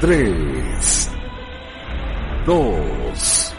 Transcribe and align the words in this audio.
3, 0.00 1.10
2, 2.46 3.54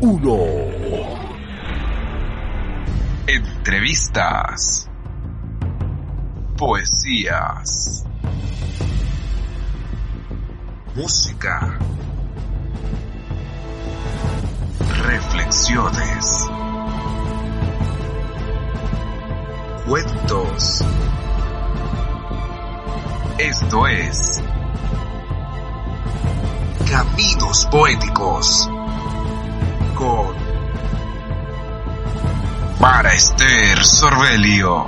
1. 0.00 0.38
Entrevistas. 3.26 4.88
Poesías. 6.56 8.06
Música. 10.94 11.78
Reflexiones. 15.04 16.48
Cuentos. 19.86 20.84
Esto 23.38 23.86
es 23.88 24.42
Caminos 26.84 27.66
Poéticos 27.70 28.68
con 29.94 30.36
para 32.78 33.12
Esther 33.12 33.84
Sorbelio. 33.84 34.84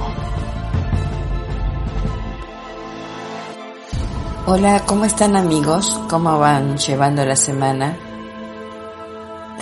Hola, 4.46 4.84
¿cómo 4.86 5.06
están 5.06 5.34
amigos? 5.34 5.98
¿Cómo 6.08 6.38
van 6.38 6.76
llevando 6.76 7.24
la 7.24 7.36
semana? 7.36 7.96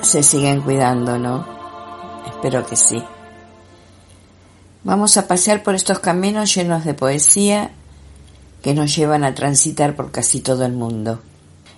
Se 0.02 0.22
siguen 0.22 0.60
cuidando, 0.60 1.18
¿no? 1.18 1.46
Espero 2.26 2.66
que 2.66 2.76
sí. 2.76 3.02
Vamos 4.84 5.16
a 5.16 5.26
pasear 5.26 5.62
por 5.62 5.74
estos 5.74 6.00
caminos 6.00 6.54
llenos 6.54 6.84
de 6.84 6.94
poesía 6.94 7.70
que 8.62 8.74
nos 8.74 8.94
llevan 8.94 9.24
a 9.24 9.34
transitar 9.34 9.96
por 9.96 10.10
casi 10.10 10.40
todo 10.40 10.66
el 10.66 10.72
mundo. 10.72 11.20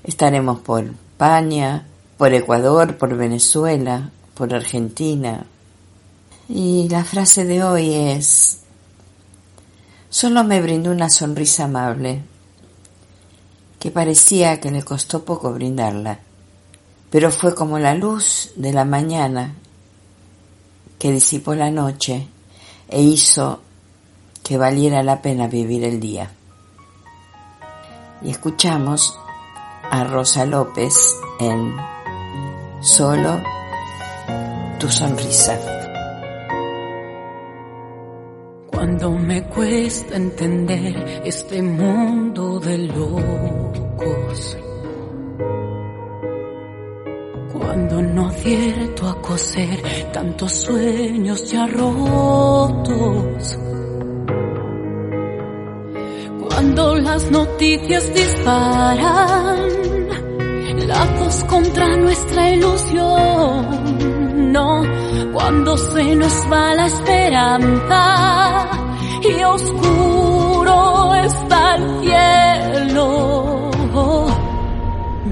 Estaremos 0.04 0.60
por 0.60 0.84
España, 0.84 1.86
por 2.16 2.32
Ecuador, 2.34 2.96
por 2.96 3.16
Venezuela, 3.16 4.10
por 4.34 4.54
Argentina, 4.54 5.46
y 6.48 6.88
la 6.88 7.04
frase 7.04 7.44
de 7.44 7.62
hoy 7.62 7.94
es, 7.94 8.60
solo 10.08 10.44
me 10.44 10.62
brindó 10.62 10.90
una 10.90 11.10
sonrisa 11.10 11.64
amable, 11.64 12.22
que 13.78 13.90
parecía 13.90 14.58
que 14.60 14.70
le 14.70 14.82
costó 14.82 15.24
poco 15.24 15.52
brindarla, 15.52 16.20
pero 17.10 17.30
fue 17.30 17.54
como 17.54 17.78
la 17.78 17.94
luz 17.94 18.52
de 18.56 18.72
la 18.72 18.84
mañana 18.84 19.54
que 20.98 21.12
disipó 21.12 21.54
la 21.54 21.70
noche 21.70 22.26
e 22.88 23.02
hizo 23.02 23.60
que 24.42 24.56
valiera 24.56 25.02
la 25.02 25.20
pena 25.20 25.46
vivir 25.46 25.84
el 25.84 26.00
día. 26.00 26.30
Y 28.22 28.30
escuchamos 28.30 29.18
a 29.90 30.04
Rosa 30.04 30.44
López 30.44 30.94
en 31.40 31.74
Solo 32.80 33.40
tu 34.78 34.88
sonrisa. 34.88 35.58
Cuando 38.70 39.10
me 39.10 39.42
cuesta 39.44 40.16
entender 40.16 41.22
este 41.24 41.60
mundo 41.62 42.60
de 42.60 42.78
locos. 42.78 44.56
Cuando 47.52 48.02
no 48.02 48.28
acierto 48.28 49.08
a 49.08 49.20
coser 49.20 50.10
tantos 50.12 50.52
sueños 50.52 51.50
ya 51.50 51.66
rotos. 51.66 53.58
Cuando 56.58 56.96
las 56.96 57.30
noticias 57.30 58.12
disparan 58.12 59.60
lazos 60.88 61.44
contra 61.44 61.96
nuestra 61.96 62.50
ilusión. 62.50 64.52
No, 64.52 64.82
cuando 65.32 65.78
se 65.78 66.16
nos 66.16 66.34
va 66.52 66.74
la 66.74 66.86
esperanza 66.86 68.66
y 69.22 69.40
oscuro 69.44 71.14
está 71.14 71.76
el 71.76 72.00
cielo. 72.00 73.70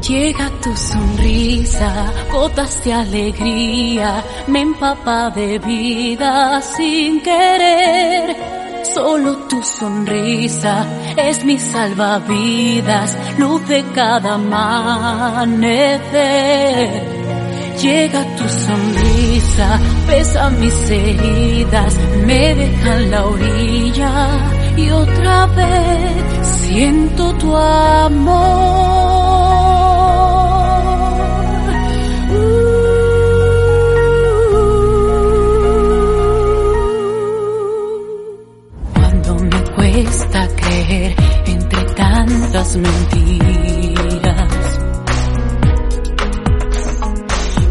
Llega 0.01 0.49
tu 0.63 0.77
sonrisa, 0.77 2.13
gotas 2.31 2.85
de 2.85 2.93
alegría, 2.93 4.23
me 4.47 4.61
empapa 4.61 5.31
de 5.31 5.59
vida 5.59 6.63
sin 6.63 7.21
querer. 7.21 8.56
Solo 8.95 9.37
tu 9.49 9.63
sonrisa 9.63 10.87
es 11.17 11.45
mi 11.45 11.59
salvavidas, 11.59 13.17
luz 13.39 13.67
de 13.69 13.85
cada 13.95 14.35
amanecer. 14.35 15.67
Llega 17.83 18.25
tu 18.37 18.49
sonrisa, 18.49 19.81
pesa 20.07 20.51
mis 20.51 20.91
heridas, 20.91 21.95
me 22.25 22.55
deja 22.55 22.97
en 22.97 23.11
la 23.11 23.27
orilla 23.27 24.39
y 24.77 24.91
otra 24.91 25.47
vez 25.47 26.47
siento 26.47 27.33
tu 27.35 27.57
amor. 27.57 29.26
Cuesta 40.05 40.47
creer 40.57 41.15
entre 41.47 41.83
tantas 41.95 42.77
mentiras. 42.77 44.53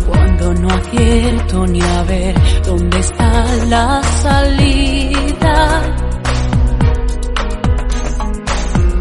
Cuando 0.08 0.54
no 0.56 0.70
acierto 0.70 1.68
ni 1.68 1.82
a 1.82 2.04
ver 2.04 2.36
dónde 2.66 3.00
está 3.00 3.46
la 3.68 4.02
salida. 4.24 5.82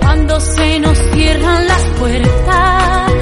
Cuando 0.00 0.40
se 0.40 0.80
nos 0.80 0.98
cierran 1.14 1.66
las 1.66 1.82
puertas 1.98 3.12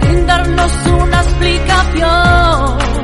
sin 0.00 0.26
darnos 0.26 0.72
una 0.86 1.20
explicación. 1.20 2.99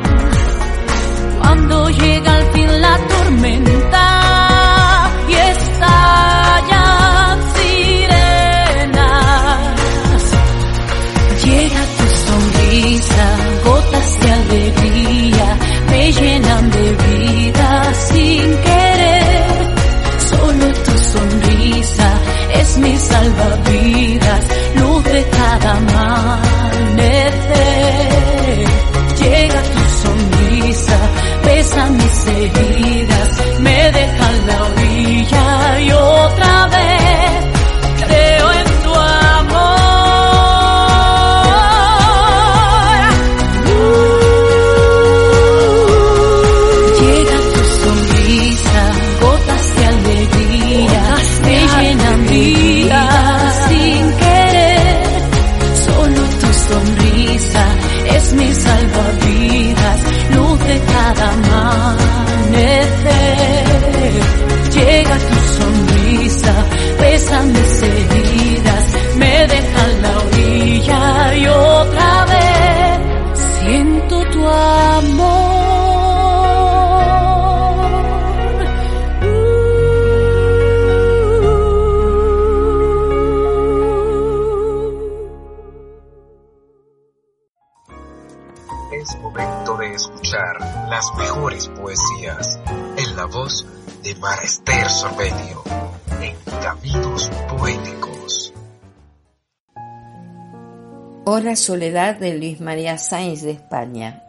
Soledad 101.57 102.17
de 102.17 102.37
Luis 102.37 102.61
María 102.61 102.97
Sáenz 102.97 103.41
de 103.41 103.51
España. 103.51 104.23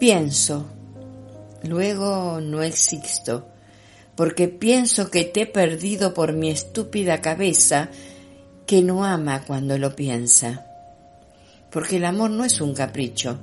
Pienso, 0.00 0.66
luego 1.62 2.40
no 2.40 2.62
existo, 2.62 3.46
porque 4.16 4.48
pienso 4.48 5.10
que 5.10 5.24
te 5.24 5.42
he 5.42 5.46
perdido 5.46 6.14
por 6.14 6.32
mi 6.32 6.50
estúpida 6.50 7.20
cabeza 7.20 7.90
que 8.66 8.82
no 8.82 9.04
ama 9.04 9.44
cuando 9.46 9.78
lo 9.78 9.94
piensa, 9.94 10.66
porque 11.70 11.98
el 11.98 12.04
amor 12.06 12.30
no 12.30 12.44
es 12.44 12.60
un 12.60 12.74
capricho 12.74 13.38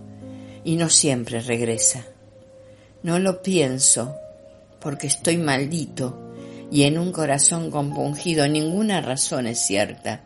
y 0.63 0.75
no 0.75 0.89
siempre 0.89 1.39
regresa. 1.39 2.05
No 3.03 3.19
lo 3.19 3.41
pienso 3.41 4.15
porque 4.79 5.07
estoy 5.07 5.37
maldito 5.37 6.33
y 6.71 6.83
en 6.83 6.97
un 6.97 7.11
corazón 7.11 7.69
compungido 7.71 8.47
ninguna 8.47 9.01
razón 9.01 9.47
es 9.47 9.59
cierta 9.59 10.23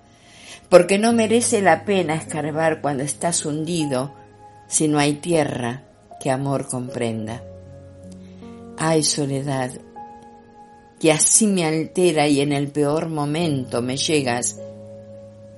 porque 0.70 0.98
no 0.98 1.14
merece 1.14 1.62
la 1.62 1.86
pena 1.86 2.16
escarbar 2.16 2.82
cuando 2.82 3.04
estás 3.04 3.46
hundido 3.46 4.14
si 4.68 4.88
no 4.88 4.98
hay 4.98 5.14
tierra 5.14 5.84
que 6.20 6.32
amor 6.32 6.68
comprenda. 6.68 7.44
Ay 8.78 9.04
soledad, 9.04 9.72
que 11.00 11.12
así 11.12 11.48
me 11.48 11.66
altera 11.66 12.28
y 12.28 12.42
en 12.42 12.52
el 12.52 12.70
peor 12.70 13.10
momento 13.10 13.82
me 13.82 13.98
llegas 13.98 14.60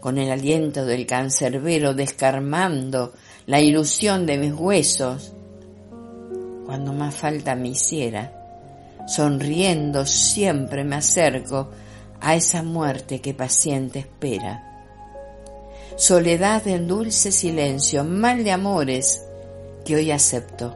con 0.01 0.17
el 0.17 0.29
aliento 0.29 0.85
del 0.85 1.05
cancerbero 1.05 1.93
descarmando 1.93 3.13
la 3.45 3.61
ilusión 3.61 4.25
de 4.25 4.37
mis 4.37 4.53
huesos, 4.53 5.33
cuando 6.65 6.91
más 6.91 7.15
falta 7.15 7.55
me 7.55 7.69
hiciera, 7.69 8.33
sonriendo 9.07 10.05
siempre 10.05 10.83
me 10.83 10.97
acerco 10.97 11.69
a 12.19 12.35
esa 12.35 12.61
muerte 12.61 13.21
que 13.21 13.33
paciente 13.33 13.99
espera 13.99 14.66
soledad 15.97 16.67
en 16.67 16.87
dulce 16.87 17.31
silencio, 17.31 18.03
mal 18.03 18.43
de 18.43 18.51
amores 18.51 19.25
que 19.83 19.95
hoy 19.95 20.11
acepto. 20.11 20.75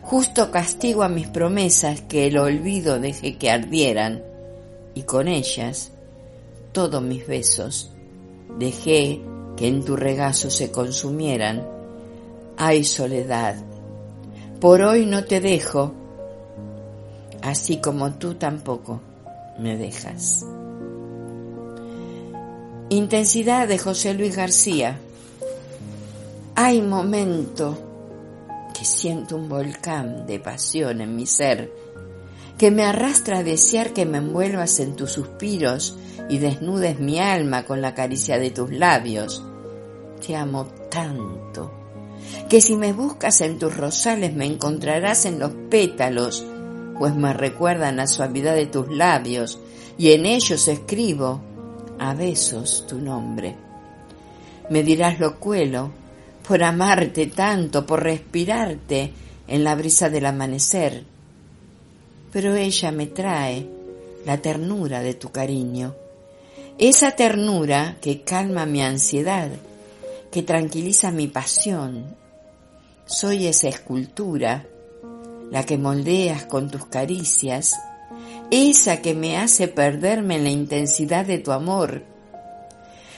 Justo 0.00 0.50
castigo 0.50 1.02
a 1.02 1.08
mis 1.08 1.26
promesas 1.26 2.00
que 2.02 2.28
el 2.28 2.38
olvido 2.38 3.00
dejé 3.00 3.36
que 3.36 3.50
ardieran, 3.50 4.22
y 4.94 5.02
con 5.02 5.28
ellas 5.28 5.90
todos 6.72 7.02
mis 7.02 7.26
besos 7.26 7.92
dejé 8.58 9.20
que 9.56 9.66
en 9.66 9.84
tu 9.84 9.96
regazo 9.96 10.50
se 10.50 10.70
consumieran. 10.70 11.66
Ay 12.56 12.84
soledad, 12.84 13.56
por 14.60 14.82
hoy 14.82 15.04
no 15.04 15.24
te 15.24 15.40
dejo, 15.40 15.92
así 17.42 17.78
como 17.78 18.12
tú 18.14 18.34
tampoco 18.34 19.00
me 19.58 19.76
dejas. 19.76 20.44
Intensidad 22.92 23.68
de 23.68 23.78
José 23.78 24.14
Luis 24.14 24.34
García. 24.34 24.98
Hay 26.56 26.82
momento 26.82 27.78
que 28.76 28.84
siento 28.84 29.36
un 29.36 29.48
volcán 29.48 30.26
de 30.26 30.40
pasión 30.40 31.00
en 31.00 31.14
mi 31.14 31.24
ser, 31.24 31.72
que 32.58 32.72
me 32.72 32.82
arrastra 32.82 33.38
a 33.38 33.42
desear 33.44 33.92
que 33.92 34.06
me 34.06 34.18
envuelvas 34.18 34.80
en 34.80 34.96
tus 34.96 35.12
suspiros 35.12 35.96
y 36.28 36.38
desnudes 36.38 36.98
mi 36.98 37.20
alma 37.20 37.64
con 37.64 37.80
la 37.80 37.94
caricia 37.94 38.40
de 38.40 38.50
tus 38.50 38.72
labios. 38.72 39.40
Te 40.26 40.34
amo 40.34 40.66
tanto, 40.90 41.70
que 42.48 42.60
si 42.60 42.74
me 42.74 42.92
buscas 42.92 43.40
en 43.40 43.60
tus 43.60 43.76
rosales 43.76 44.34
me 44.34 44.46
encontrarás 44.46 45.26
en 45.26 45.38
los 45.38 45.52
pétalos, 45.70 46.44
pues 46.98 47.14
me 47.14 47.32
recuerdan 47.34 47.98
la 47.98 48.08
suavidad 48.08 48.56
de 48.56 48.66
tus 48.66 48.88
labios, 48.88 49.60
y 49.96 50.10
en 50.10 50.26
ellos 50.26 50.66
escribo 50.66 51.40
a 52.00 52.14
besos 52.14 52.86
tu 52.88 52.98
nombre. 52.98 53.54
Me 54.70 54.82
dirás 54.82 55.20
lo 55.20 55.38
cuelo 55.38 55.92
por 56.48 56.64
amarte 56.64 57.26
tanto, 57.26 57.86
por 57.86 58.02
respirarte 58.02 59.12
en 59.46 59.62
la 59.62 59.74
brisa 59.74 60.08
del 60.08 60.26
amanecer. 60.26 61.04
Pero 62.32 62.54
ella 62.54 62.90
me 62.90 63.06
trae 63.06 63.68
la 64.24 64.38
ternura 64.38 65.02
de 65.02 65.14
tu 65.14 65.30
cariño, 65.30 65.94
esa 66.78 67.12
ternura 67.12 67.98
que 68.00 68.22
calma 68.22 68.64
mi 68.64 68.82
ansiedad, 68.82 69.50
que 70.32 70.42
tranquiliza 70.42 71.10
mi 71.10 71.28
pasión. 71.28 72.16
Soy 73.04 73.46
esa 73.46 73.68
escultura, 73.68 74.64
la 75.50 75.64
que 75.64 75.76
moldeas 75.76 76.46
con 76.46 76.70
tus 76.70 76.86
caricias 76.86 77.74
esa 78.50 79.00
que 79.00 79.14
me 79.14 79.38
hace 79.38 79.68
perderme 79.68 80.36
en 80.36 80.44
la 80.44 80.50
intensidad 80.50 81.24
de 81.24 81.38
tu 81.38 81.52
amor. 81.52 82.02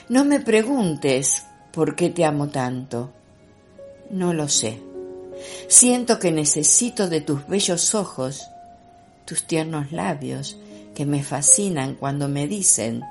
No 0.09 0.25
me 0.25 0.39
preguntes 0.39 1.45
por 1.71 1.95
qué 1.95 2.09
te 2.09 2.25
amo 2.25 2.49
tanto. 2.49 3.11
No 4.09 4.33
lo 4.33 4.47
sé. 4.47 4.79
Siento 5.67 6.19
que 6.19 6.31
necesito 6.31 7.09
de 7.09 7.21
tus 7.21 7.47
bellos 7.47 7.95
ojos, 7.95 8.47
tus 9.25 9.45
tiernos 9.45 9.91
labios 9.91 10.57
que 10.93 11.05
me 11.05 11.23
fascinan 11.23 11.95
cuando 11.95 12.27
me 12.27 12.47
dicen, 12.47 13.01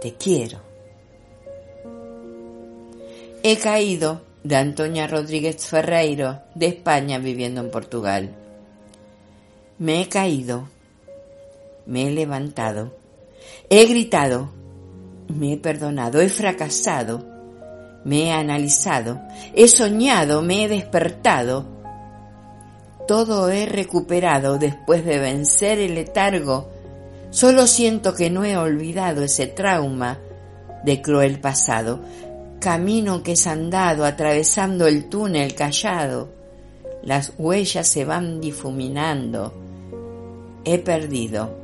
te 0.00 0.14
quiero. 0.14 0.60
He 3.42 3.56
caído 3.58 4.22
de 4.44 4.56
Antonia 4.56 5.06
Rodríguez 5.06 5.66
Ferreiro, 5.66 6.42
de 6.54 6.66
España 6.66 7.18
viviendo 7.18 7.60
en 7.60 7.70
Portugal. 7.70 8.39
Me 9.80 10.02
he 10.02 10.08
caído, 10.10 10.68
me 11.86 12.06
he 12.06 12.10
levantado, 12.10 12.92
he 13.70 13.86
gritado, 13.86 14.50
me 15.28 15.54
he 15.54 15.56
perdonado, 15.56 16.20
he 16.20 16.28
fracasado, 16.28 17.24
me 18.04 18.24
he 18.24 18.32
analizado, 18.32 19.22
he 19.54 19.68
soñado, 19.68 20.42
me 20.42 20.64
he 20.64 20.68
despertado. 20.68 21.64
Todo 23.08 23.48
he 23.48 23.64
recuperado 23.64 24.58
después 24.58 25.02
de 25.06 25.18
vencer 25.18 25.78
el 25.78 25.94
letargo. 25.94 26.68
Solo 27.30 27.66
siento 27.66 28.14
que 28.14 28.28
no 28.28 28.44
he 28.44 28.58
olvidado 28.58 29.22
ese 29.22 29.46
trauma 29.46 30.18
de 30.84 31.00
cruel 31.00 31.40
pasado, 31.40 32.00
camino 32.60 33.22
que 33.22 33.32
es 33.32 33.46
andado 33.46 34.04
atravesando 34.04 34.86
el 34.86 35.08
túnel 35.08 35.54
callado. 35.54 36.28
Las 37.02 37.32
huellas 37.38 37.88
se 37.88 38.04
van 38.04 38.42
difuminando 38.42 39.69
he 40.64 40.78
perdido, 40.78 41.56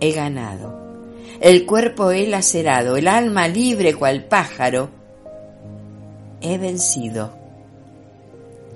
he 0.00 0.12
ganado. 0.12 0.84
El 1.40 1.66
cuerpo 1.66 2.10
he 2.10 2.26
lacerado, 2.26 2.96
el 2.96 3.08
alma 3.08 3.48
libre 3.48 3.94
cual 3.94 4.24
pájaro. 4.24 4.88
He 6.40 6.58
vencido. 6.58 7.32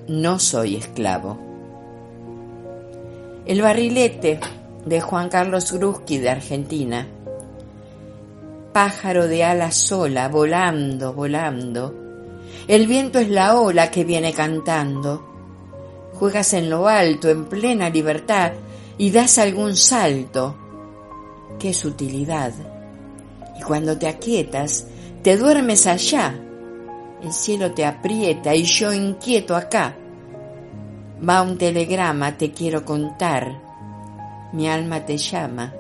No 0.09 0.39
soy 0.39 0.77
esclavo. 0.77 1.39
El 3.47 3.63
barrilete 3.63 4.41
de 4.85 5.01
Juan 5.01 5.29
Carlos 5.29 5.73
Gruski 5.73 6.19
de 6.19 6.31
Argentina. 6.31 7.07
Pájaro 8.73 9.29
de 9.29 9.45
ala 9.45 9.71
sola, 9.71 10.29
volando, 10.29 11.13
volando. 11.13 11.95
El 12.67 12.87
viento 12.87 13.19
es 13.19 13.29
la 13.29 13.59
ola 13.59 13.91
que 13.91 14.05
viene 14.05 14.33
cantando. 14.33 15.25
Juegas 16.15 16.53
en 16.55 16.69
lo 16.69 16.89
alto, 16.89 17.29
en 17.31 17.47
plena 17.47 17.89
libertad, 17.89 18.53
y 18.99 19.11
das 19.11 19.39
algún 19.39 19.77
salto. 19.77 20.57
¡Qué 21.59 21.73
sutilidad! 21.73 22.53
Y 23.59 23.63
cuando 23.63 23.97
te 23.97 24.09
aquietas, 24.09 24.87
te 25.23 25.37
duermes 25.37 25.87
allá. 25.87 26.39
El 27.23 27.33
cielo 27.33 27.73
te 27.73 27.85
aprieta 27.85 28.55
y 28.55 28.65
yo 28.65 28.93
inquieto 28.93 29.57
acá. 29.57 29.97
Va 31.27 31.43
un 31.43 31.57
telegrama, 31.59 32.37
te 32.37 32.53
quiero 32.53 32.85
contar. 32.85 33.61
Mi 34.53 34.69
alma 34.69 35.05
te 35.05 35.17
llama. 35.17 35.73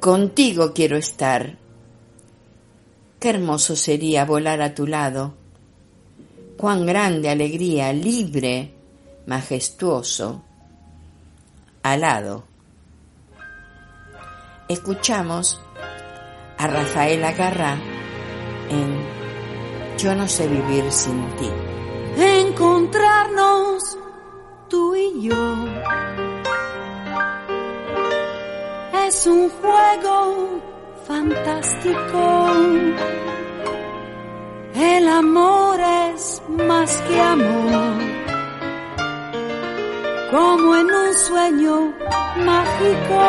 Contigo 0.00 0.72
quiero 0.74 0.96
estar. 0.96 1.56
Qué 3.18 3.30
hermoso 3.30 3.76
sería 3.76 4.24
volar 4.24 4.60
a 4.62 4.74
tu 4.74 4.86
lado. 4.86 5.34
Cuán 6.56 6.84
grande 6.86 7.30
alegría, 7.30 7.92
libre, 7.92 8.72
majestuoso 9.26 10.42
alado. 11.82 12.44
Escuchamos 14.68 15.60
a 16.58 16.66
Rafael 16.66 17.22
Agarra 17.24 17.76
en 18.68 19.06
Yo 19.98 20.14
no 20.14 20.28
sé 20.28 20.48
vivir 20.48 20.90
sin 20.90 21.28
ti. 21.36 21.50
Encontrarnos 22.16 23.98
tú 24.68 24.94
y 24.94 25.28
yo 25.28 25.66
es 29.06 29.26
un 29.26 29.50
juego 29.50 30.62
fantástico. 31.06 32.46
El 34.74 35.08
amor 35.08 35.80
es 35.80 36.42
más 36.48 36.96
que 37.02 37.20
amor 37.20 38.01
como 40.32 40.74
en 40.74 40.86
un 40.86 41.14
sueño 41.14 41.92
mágico. 42.38 43.22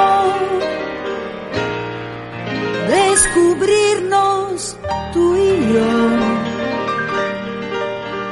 Descubrirnos 2.88 4.78
tú 5.12 5.36
y 5.36 5.74
yo, 5.74 5.92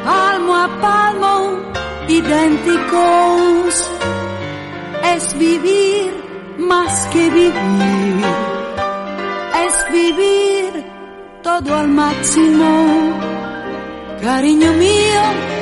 palmo 0.06 0.56
a 0.56 0.68
palmo, 0.88 1.34
idénticos, 2.08 3.90
es 5.16 5.38
vivir 5.38 6.14
más 6.58 7.08
que 7.08 7.30
vivir, 7.30 8.26
es 9.66 9.92
vivir 9.92 10.86
todo 11.44 11.76
al 11.76 11.90
máximo, 11.90 12.70
cariño 14.22 14.72
mío 14.74 15.61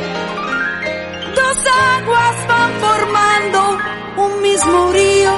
dos 1.36 1.57
aguas 1.95 2.48
van 2.48 2.71
formando 2.79 3.77
un 4.17 4.41
mismo 4.41 4.91
río. 4.91 5.31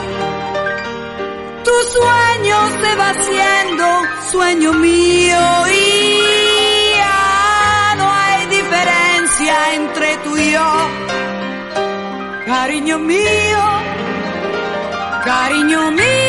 Tu 1.64 1.76
sueño 1.96 2.58
se 2.82 2.96
va 2.96 3.10
haciendo 3.10 3.86
sueño 4.32 4.74
mío 4.74 5.40
y 5.68 6.94
ya 6.98 7.96
no 7.98 8.12
hay 8.12 8.46
diferencia 8.48 9.74
entre 9.76 10.18
tú 10.18 10.38
y 10.38 10.52
yo. 10.52 10.72
Cariño 12.46 13.00
mío, 13.00 13.64
cariño 15.24 15.92
mío. 15.92 16.21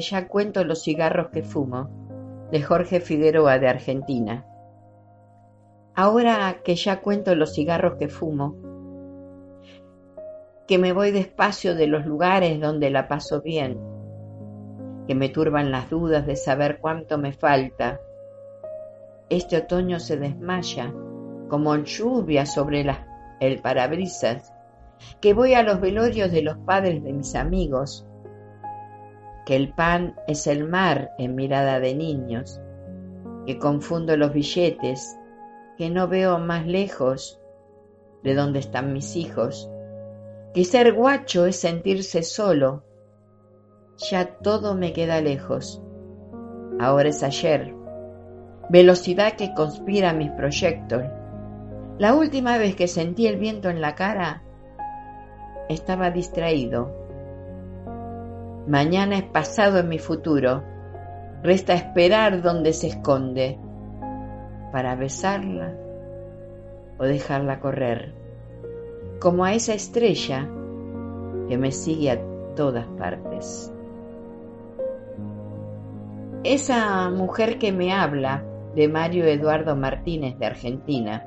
Ya 0.00 0.28
cuento 0.28 0.64
los 0.64 0.82
cigarros 0.82 1.28
que 1.28 1.42
fumo, 1.42 1.88
de 2.50 2.62
Jorge 2.62 3.00
Figueroa 3.00 3.58
de 3.58 3.68
Argentina. 3.68 4.46
Ahora 5.94 6.62
que 6.64 6.76
ya 6.76 7.00
cuento 7.00 7.34
los 7.34 7.54
cigarros 7.54 7.94
que 7.98 8.08
fumo, 8.08 8.56
que 10.66 10.78
me 10.78 10.92
voy 10.92 11.10
despacio 11.10 11.74
de 11.74 11.86
los 11.88 12.06
lugares 12.06 12.60
donde 12.60 12.90
la 12.90 13.08
paso 13.08 13.42
bien, 13.42 13.78
que 15.06 15.14
me 15.14 15.28
turban 15.28 15.72
las 15.72 15.90
dudas 15.90 16.26
de 16.26 16.36
saber 16.36 16.78
cuánto 16.80 17.18
me 17.18 17.32
falta. 17.32 18.00
Este 19.28 19.56
otoño 19.56 19.98
se 19.98 20.16
desmaya 20.16 20.92
como 21.48 21.76
lluvia 21.76 22.46
sobre 22.46 22.86
el 23.40 23.60
parabrisas, 23.60 24.54
que 25.20 25.34
voy 25.34 25.54
a 25.54 25.62
los 25.62 25.80
velorios 25.80 26.30
de 26.30 26.42
los 26.42 26.56
padres 26.58 27.02
de 27.02 27.12
mis 27.12 27.34
amigos, 27.34 28.06
que 29.50 29.56
el 29.56 29.72
pan 29.74 30.14
es 30.28 30.46
el 30.46 30.68
mar 30.68 31.10
en 31.18 31.34
mirada 31.34 31.80
de 31.80 31.92
niños, 31.92 32.60
que 33.46 33.58
confundo 33.58 34.16
los 34.16 34.32
billetes, 34.32 35.18
que 35.76 35.90
no 35.90 36.06
veo 36.06 36.38
más 36.38 36.68
lejos 36.68 37.40
de 38.22 38.36
donde 38.36 38.60
están 38.60 38.92
mis 38.92 39.16
hijos, 39.16 39.68
que 40.54 40.64
ser 40.64 40.92
guacho 40.92 41.46
es 41.46 41.56
sentirse 41.56 42.22
solo, 42.22 42.84
ya 43.96 44.38
todo 44.38 44.76
me 44.76 44.92
queda 44.92 45.20
lejos, 45.20 45.82
ahora 46.78 47.08
es 47.08 47.24
ayer, 47.24 47.74
velocidad 48.68 49.32
que 49.32 49.52
conspira 49.52 50.12
mis 50.12 50.30
proyectos. 50.30 51.02
La 51.98 52.14
última 52.14 52.56
vez 52.56 52.76
que 52.76 52.86
sentí 52.86 53.26
el 53.26 53.36
viento 53.36 53.68
en 53.68 53.80
la 53.80 53.96
cara, 53.96 54.44
estaba 55.68 56.12
distraído 56.12 56.99
Mañana 58.66 59.16
es 59.16 59.24
pasado 59.24 59.78
en 59.78 59.88
mi 59.88 59.98
futuro. 59.98 60.62
Resta 61.42 61.72
esperar 61.74 62.42
donde 62.42 62.72
se 62.72 62.88
esconde 62.88 63.58
para 64.72 64.94
besarla 64.94 65.74
o 66.98 67.04
dejarla 67.04 67.60
correr, 67.60 68.14
como 69.20 69.44
a 69.44 69.54
esa 69.54 69.72
estrella 69.72 70.48
que 71.48 71.56
me 71.56 71.72
sigue 71.72 72.10
a 72.10 72.20
todas 72.54 72.86
partes. 72.98 73.72
Esa 76.44 77.08
mujer 77.10 77.58
que 77.58 77.72
me 77.72 77.92
habla 77.92 78.44
de 78.74 78.88
Mario 78.88 79.24
Eduardo 79.24 79.74
Martínez 79.76 80.38
de 80.38 80.46
Argentina, 80.46 81.26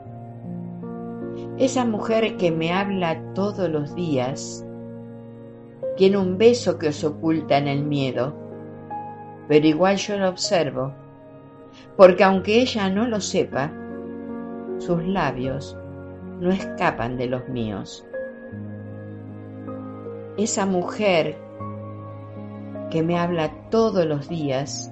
esa 1.57 1.85
mujer 1.85 2.37
que 2.37 2.51
me 2.51 2.71
habla 2.71 3.33
todos 3.33 3.69
los 3.69 3.95
días 3.95 4.65
tiene 5.95 6.17
un 6.17 6.37
beso 6.37 6.77
que 6.77 6.89
os 6.89 7.03
oculta 7.03 7.57
en 7.57 7.67
el 7.67 7.83
miedo, 7.83 8.33
pero 9.47 9.67
igual 9.67 9.97
yo 9.97 10.17
lo 10.17 10.29
observo, 10.29 10.93
porque 11.95 12.23
aunque 12.23 12.61
ella 12.61 12.89
no 12.89 13.07
lo 13.07 13.21
sepa, 13.21 13.71
sus 14.79 15.03
labios 15.05 15.77
no 16.39 16.49
escapan 16.49 17.17
de 17.17 17.27
los 17.27 17.47
míos. 17.47 18.05
Esa 20.37 20.65
mujer 20.65 21.37
que 22.89 23.03
me 23.03 23.19
habla 23.19 23.51
todos 23.69 24.05
los 24.05 24.27
días 24.27 24.91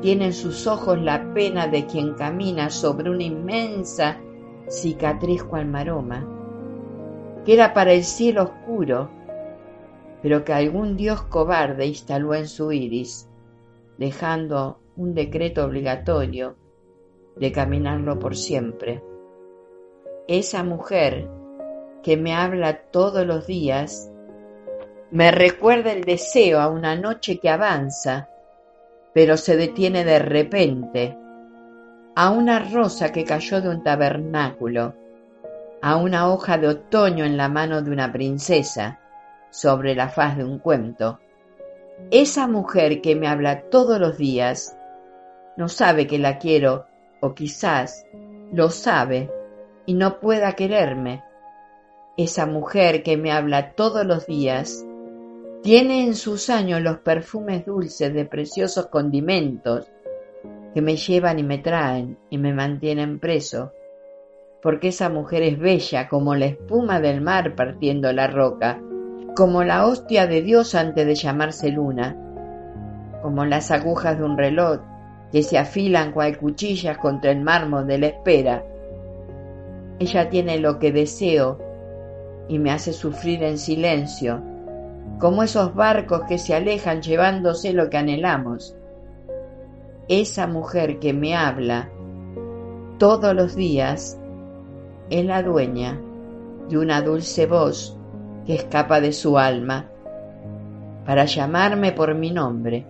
tiene 0.00 0.26
en 0.26 0.32
sus 0.32 0.66
ojos 0.66 0.98
la 0.98 1.32
pena 1.34 1.66
de 1.66 1.86
quien 1.86 2.14
camina 2.14 2.70
sobre 2.70 3.10
una 3.10 3.22
inmensa 3.22 4.18
cicatriz 4.68 5.42
cual 5.44 5.66
maroma, 5.66 6.26
que 7.44 7.54
era 7.54 7.74
para 7.74 7.92
el 7.92 8.02
cielo 8.02 8.44
oscuro 8.44 9.15
pero 10.22 10.44
que 10.44 10.52
algún 10.52 10.96
dios 10.96 11.22
cobarde 11.22 11.86
instaló 11.86 12.34
en 12.34 12.48
su 12.48 12.72
iris, 12.72 13.28
dejando 13.98 14.80
un 14.96 15.14
decreto 15.14 15.64
obligatorio 15.64 16.56
de 17.36 17.52
caminarlo 17.52 18.18
por 18.18 18.36
siempre. 18.36 19.02
Esa 20.26 20.64
mujer 20.64 21.28
que 22.02 22.16
me 22.16 22.34
habla 22.34 22.82
todos 22.90 23.26
los 23.26 23.46
días 23.46 24.10
me 25.10 25.30
recuerda 25.30 25.92
el 25.92 26.04
deseo 26.04 26.60
a 26.60 26.68
una 26.68 26.96
noche 26.96 27.38
que 27.38 27.48
avanza, 27.48 28.28
pero 29.12 29.36
se 29.36 29.56
detiene 29.56 30.04
de 30.04 30.18
repente 30.18 31.16
a 32.16 32.30
una 32.30 32.58
rosa 32.58 33.12
que 33.12 33.24
cayó 33.24 33.60
de 33.60 33.68
un 33.68 33.82
tabernáculo, 33.82 34.94
a 35.82 35.96
una 35.96 36.32
hoja 36.32 36.58
de 36.58 36.68
otoño 36.68 37.24
en 37.24 37.36
la 37.36 37.48
mano 37.48 37.82
de 37.82 37.90
una 37.90 38.12
princesa, 38.12 39.00
sobre 39.56 39.94
la 39.94 40.10
faz 40.10 40.36
de 40.36 40.44
un 40.44 40.58
cuento. 40.58 41.18
Esa 42.10 42.46
mujer 42.46 43.00
que 43.00 43.16
me 43.16 43.26
habla 43.26 43.62
todos 43.70 43.98
los 43.98 44.18
días 44.18 44.76
no 45.56 45.68
sabe 45.68 46.06
que 46.06 46.18
la 46.18 46.38
quiero, 46.38 46.84
o 47.20 47.34
quizás 47.34 48.04
lo 48.52 48.68
sabe 48.68 49.30
y 49.86 49.94
no 49.94 50.20
pueda 50.20 50.52
quererme. 50.52 51.24
Esa 52.18 52.44
mujer 52.44 53.02
que 53.02 53.16
me 53.16 53.32
habla 53.32 53.72
todos 53.72 54.04
los 54.04 54.26
días 54.26 54.84
tiene 55.62 56.04
en 56.04 56.14
sus 56.14 56.50
años 56.50 56.82
los 56.82 56.98
perfumes 56.98 57.64
dulces 57.64 58.12
de 58.12 58.26
preciosos 58.26 58.88
condimentos 58.88 59.90
que 60.74 60.82
me 60.82 60.96
llevan 60.96 61.38
y 61.38 61.42
me 61.42 61.56
traen 61.56 62.18
y 62.28 62.36
me 62.36 62.52
mantienen 62.52 63.18
preso, 63.18 63.72
porque 64.60 64.88
esa 64.88 65.08
mujer 65.08 65.42
es 65.42 65.58
bella 65.58 66.08
como 66.08 66.34
la 66.34 66.44
espuma 66.44 67.00
del 67.00 67.22
mar 67.22 67.54
partiendo 67.54 68.12
la 68.12 68.26
roca, 68.26 68.82
como 69.36 69.62
la 69.64 69.86
hostia 69.86 70.26
de 70.26 70.40
Dios 70.40 70.74
antes 70.74 71.06
de 71.06 71.14
llamarse 71.14 71.68
luna, 71.68 72.16
como 73.20 73.44
las 73.44 73.70
agujas 73.70 74.16
de 74.16 74.24
un 74.24 74.38
reloj 74.38 74.80
que 75.30 75.42
se 75.42 75.58
afilan 75.58 76.12
cual 76.12 76.38
cuchillas 76.38 76.96
contra 76.96 77.32
el 77.32 77.42
mármol 77.42 77.86
de 77.86 77.98
la 77.98 78.06
espera. 78.06 78.64
Ella 79.98 80.30
tiene 80.30 80.58
lo 80.58 80.78
que 80.78 80.90
deseo 80.90 81.58
y 82.48 82.58
me 82.58 82.70
hace 82.70 82.94
sufrir 82.94 83.42
en 83.42 83.58
silencio, 83.58 84.40
como 85.18 85.42
esos 85.42 85.74
barcos 85.74 86.22
que 86.26 86.38
se 86.38 86.54
alejan 86.54 87.02
llevándose 87.02 87.74
lo 87.74 87.90
que 87.90 87.98
anhelamos. 87.98 88.74
Esa 90.08 90.46
mujer 90.46 90.98
que 90.98 91.12
me 91.12 91.36
habla 91.36 91.90
todos 92.96 93.34
los 93.34 93.54
días 93.54 94.18
es 95.10 95.26
la 95.26 95.42
dueña 95.42 96.00
de 96.70 96.78
una 96.78 97.02
dulce 97.02 97.44
voz 97.44 97.95
que 98.46 98.54
escapa 98.54 99.00
de 99.00 99.12
su 99.12 99.38
alma 99.38 99.86
para 101.04 101.24
llamarme 101.24 101.92
por 101.92 102.14
mi 102.14 102.30
nombre, 102.30 102.86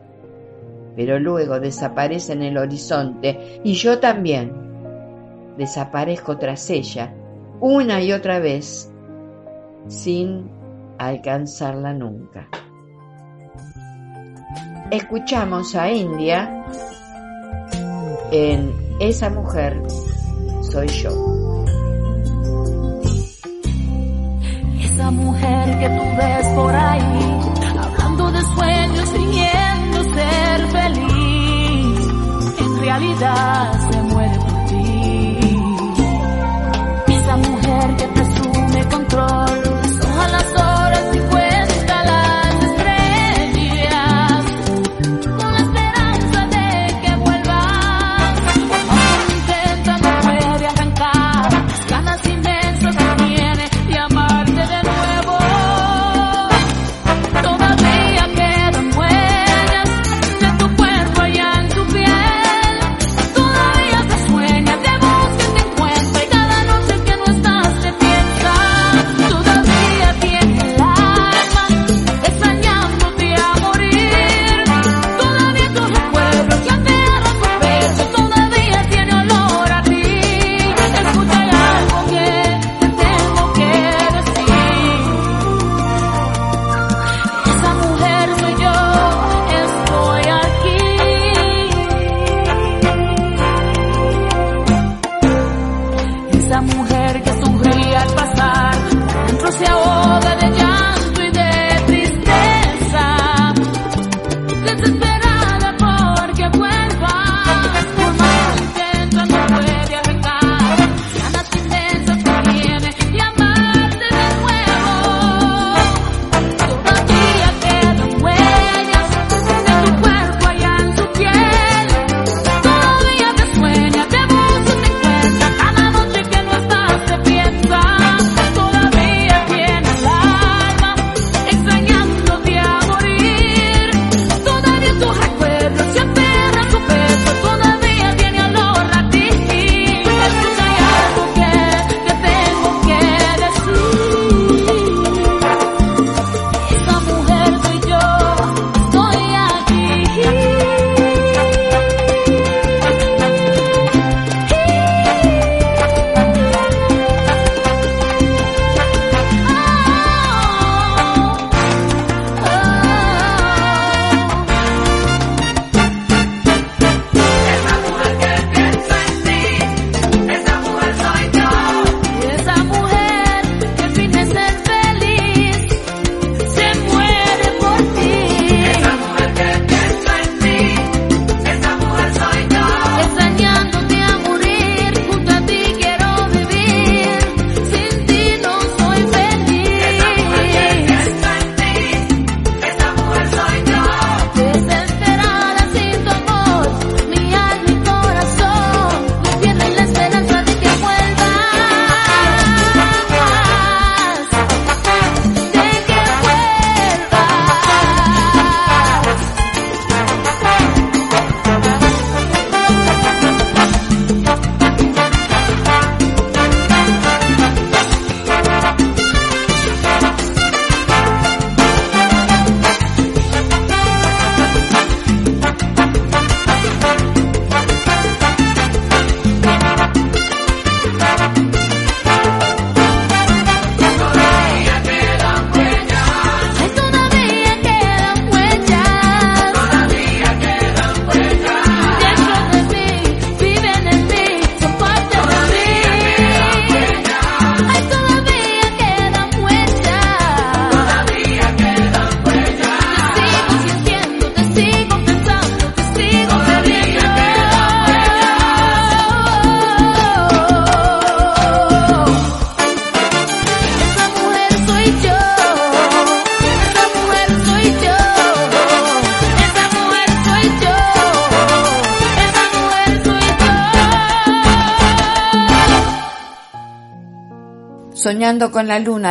pero 0.94 1.18
luego 1.18 1.60
desaparece 1.60 2.32
en 2.32 2.42
el 2.42 2.58
horizonte 2.58 3.60
y 3.64 3.74
yo 3.74 3.98
también 3.98 4.52
desaparezco 5.56 6.36
tras 6.38 6.68
ella 6.70 7.12
una 7.60 8.02
y 8.02 8.12
otra 8.12 8.38
vez 8.38 8.90
sin 9.88 10.50
alcanzarla 10.98 11.92
nunca. 11.92 12.48
Escuchamos 14.90 15.74
a 15.74 15.90
India 15.90 16.64
en 18.30 18.72
Esa 19.00 19.30
mujer 19.30 19.82
soy 20.62 20.88
yo. 20.88 21.35
Esa 24.96 25.10
mujer 25.10 25.78
que 25.78 25.88
tú 25.90 26.04
ves 26.16 26.46
por 26.54 26.74
ahí, 26.74 27.40
hablando 27.78 28.32
de 28.32 28.42
sueños, 28.42 29.10
fingiendo 29.10 30.04
ser 30.14 30.68
feliz, 30.68 32.00
en 32.60 32.80
realidad 32.80 33.72
se 33.90 34.02
muere 34.04 34.38
por 34.38 34.64
ti. 34.64 35.38
Esa 37.08 37.36
mujer 37.36 37.96
que 37.96 38.06
presume 38.08 38.88
control, 38.88 39.45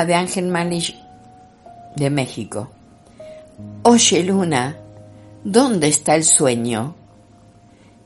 de 0.03 0.15
Ángel 0.15 0.47
Malish 0.47 0.99
de 1.95 2.09
México. 2.09 2.69
Oye 3.83 4.23
luna, 4.23 4.77
¿dónde 5.43 5.87
está 5.87 6.15
el 6.15 6.25
sueño? 6.25 6.95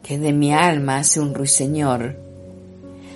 Que 0.03 0.19
de 0.19 0.33
mi 0.33 0.53
alma 0.53 0.97
hace 0.97 1.19
un 1.19 1.33
ruiseñor. 1.33 2.17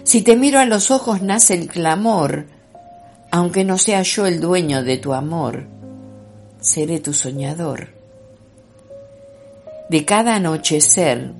Si 0.03 0.21
te 0.21 0.35
miro 0.35 0.59
a 0.59 0.65
los 0.65 0.89
ojos 0.91 1.21
nace 1.21 1.53
el 1.53 1.67
clamor, 1.67 2.47
aunque 3.31 3.63
no 3.63 3.77
sea 3.77 4.01
yo 4.01 4.25
el 4.25 4.39
dueño 4.39 4.83
de 4.83 4.97
tu 4.97 5.13
amor, 5.13 5.65
seré 6.59 6.99
tu 6.99 7.13
soñador. 7.13 7.89
De 9.89 10.05
cada 10.05 10.35
anochecer 10.35 11.33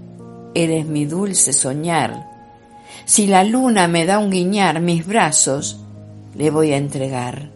eres 0.54 0.86
mi 0.86 1.06
dulce 1.06 1.54
soñar. 1.54 2.30
Si 3.06 3.28
la 3.28 3.44
luna 3.44 3.88
me 3.88 4.06
da 4.06 4.20
un 4.20 4.30
guiñar, 4.30 4.80
mis 4.80 5.06
brazos 5.06 5.80
le 6.36 6.50
voy 6.50 6.74
a 6.74 6.78
entregar. 6.78 7.50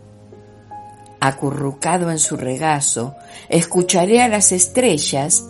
Acurrucado 1.20 2.12
en 2.12 2.20
su 2.20 2.38
regazo, 2.38 3.16
escucharé 3.50 4.22
a 4.22 4.28
las 4.28 4.52
estrellas 4.52 5.44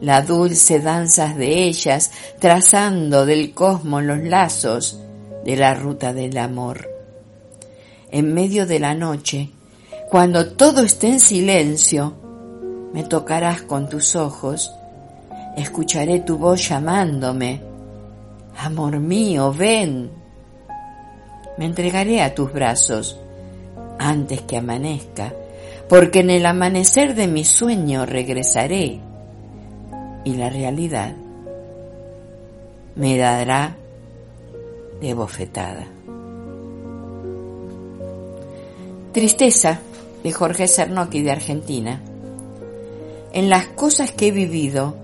la 0.00 0.22
dulce 0.22 0.80
danzas 0.80 1.36
de 1.36 1.64
ellas, 1.64 2.10
trazando 2.38 3.26
del 3.26 3.52
cosmos 3.52 4.02
los 4.02 4.18
lazos 4.20 4.98
de 5.44 5.56
la 5.56 5.74
ruta 5.74 6.12
del 6.12 6.36
amor. 6.38 6.88
En 8.10 8.32
medio 8.32 8.66
de 8.66 8.80
la 8.80 8.94
noche, 8.94 9.50
cuando 10.10 10.52
todo 10.52 10.82
esté 10.82 11.08
en 11.08 11.20
silencio, 11.20 12.14
me 12.92 13.04
tocarás 13.04 13.62
con 13.62 13.88
tus 13.88 14.16
ojos, 14.16 14.72
escucharé 15.56 16.20
tu 16.20 16.38
voz 16.38 16.68
llamándome. 16.68 17.60
Amor 18.58 18.98
mío, 18.98 19.52
ven. 19.52 20.19
Me 21.60 21.66
entregaré 21.66 22.22
a 22.22 22.34
tus 22.34 22.54
brazos 22.54 23.18
antes 23.98 24.40
que 24.40 24.56
amanezca, 24.56 25.34
porque 25.90 26.20
en 26.20 26.30
el 26.30 26.46
amanecer 26.46 27.14
de 27.14 27.26
mi 27.26 27.44
sueño 27.44 28.06
regresaré 28.06 28.98
y 30.24 30.36
la 30.36 30.48
realidad 30.48 31.12
me 32.94 33.18
dará 33.18 33.76
de 35.02 35.12
bofetada. 35.12 35.84
Tristeza 39.12 39.80
de 40.24 40.32
Jorge 40.32 40.66
Cernoqui 40.66 41.20
de 41.20 41.32
Argentina. 41.32 42.00
En 43.34 43.50
las 43.50 43.66
cosas 43.66 44.12
que 44.12 44.28
he 44.28 44.32
vivido, 44.32 44.96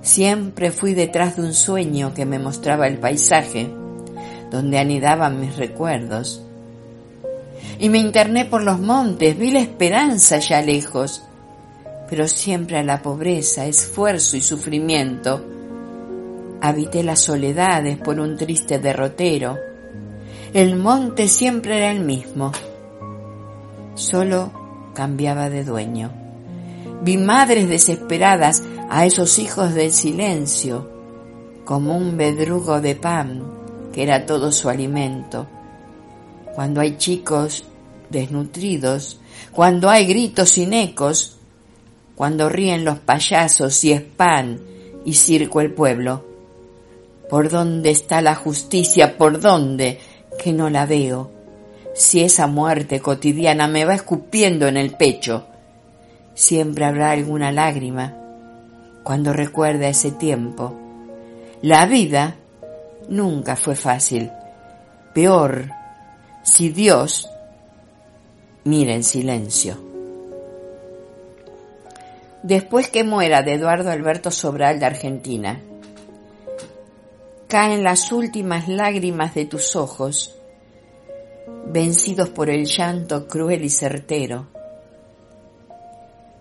siempre 0.00 0.70
fui 0.70 0.94
detrás 0.94 1.36
de 1.36 1.42
un 1.42 1.52
sueño 1.52 2.14
que 2.14 2.24
me 2.24 2.38
mostraba 2.38 2.86
el 2.86 2.96
paisaje 2.96 3.83
donde 4.54 4.78
anidaban 4.78 5.40
mis 5.40 5.56
recuerdos. 5.56 6.40
Y 7.80 7.88
me 7.88 7.98
interné 7.98 8.44
por 8.44 8.62
los 8.62 8.78
montes, 8.78 9.36
vi 9.36 9.50
la 9.50 9.58
esperanza 9.58 10.38
ya 10.38 10.62
lejos, 10.62 11.24
pero 12.08 12.28
siempre 12.28 12.78
a 12.78 12.84
la 12.84 13.02
pobreza, 13.02 13.66
esfuerzo 13.66 14.36
y 14.36 14.40
sufrimiento. 14.40 15.44
Habité 16.60 17.02
las 17.02 17.20
soledades 17.20 17.98
por 17.98 18.20
un 18.20 18.36
triste 18.36 18.78
derrotero. 18.78 19.58
El 20.52 20.76
monte 20.76 21.26
siempre 21.26 21.78
era 21.78 21.90
el 21.90 22.04
mismo, 22.04 22.52
solo 23.96 24.52
cambiaba 24.94 25.50
de 25.50 25.64
dueño. 25.64 26.12
Vi 27.02 27.16
madres 27.16 27.68
desesperadas 27.68 28.62
a 28.88 29.04
esos 29.04 29.40
hijos 29.40 29.74
del 29.74 29.92
silencio, 29.92 30.88
como 31.64 31.96
un 31.96 32.16
bedrugo 32.16 32.80
de 32.80 32.94
pan, 32.94 33.53
que 33.94 34.02
era 34.02 34.26
todo 34.26 34.50
su 34.50 34.68
alimento. 34.68 35.46
Cuando 36.54 36.80
hay 36.80 36.96
chicos 36.96 37.64
desnutridos, 38.10 39.20
cuando 39.52 39.88
hay 39.88 40.06
gritos 40.06 40.50
sin 40.50 40.72
ecos, 40.72 41.36
cuando 42.16 42.48
ríen 42.48 42.84
los 42.84 42.98
payasos 42.98 43.82
y 43.84 43.92
es 43.92 44.02
pan 44.02 44.60
y 45.04 45.14
circo 45.14 45.60
el 45.60 45.72
pueblo. 45.72 46.24
¿Por 47.30 47.50
dónde 47.50 47.90
está 47.90 48.20
la 48.20 48.34
justicia? 48.34 49.16
¿Por 49.16 49.40
dónde? 49.40 50.00
Que 50.38 50.52
no 50.52 50.70
la 50.70 50.86
veo. 50.86 51.30
Si 51.94 52.20
esa 52.20 52.48
muerte 52.48 53.00
cotidiana 53.00 53.68
me 53.68 53.84
va 53.84 53.94
escupiendo 53.94 54.66
en 54.66 54.76
el 54.76 54.96
pecho, 54.96 55.46
siempre 56.34 56.84
habrá 56.84 57.12
alguna 57.12 57.52
lágrima 57.52 58.16
cuando 59.04 59.32
recuerda 59.32 59.86
ese 59.88 60.10
tiempo. 60.10 60.74
La 61.62 61.86
vida 61.86 62.36
nunca 63.08 63.56
fue 63.56 63.76
fácil. 63.76 64.30
Peor 65.14 65.70
si 66.42 66.68
Dios 66.68 67.28
mira 68.64 68.94
en 68.94 69.02
silencio. 69.02 69.76
Después 72.42 72.88
que 72.88 73.04
muera 73.04 73.42
de 73.42 73.54
Eduardo 73.54 73.90
Alberto 73.90 74.30
Sobral 74.30 74.78
de 74.78 74.86
Argentina, 74.86 75.60
caen 77.48 77.82
las 77.82 78.12
últimas 78.12 78.68
lágrimas 78.68 79.34
de 79.34 79.46
tus 79.46 79.76
ojos, 79.76 80.36
vencidos 81.66 82.28
por 82.28 82.50
el 82.50 82.66
llanto 82.66 83.26
cruel 83.26 83.64
y 83.64 83.70
certero. 83.70 84.48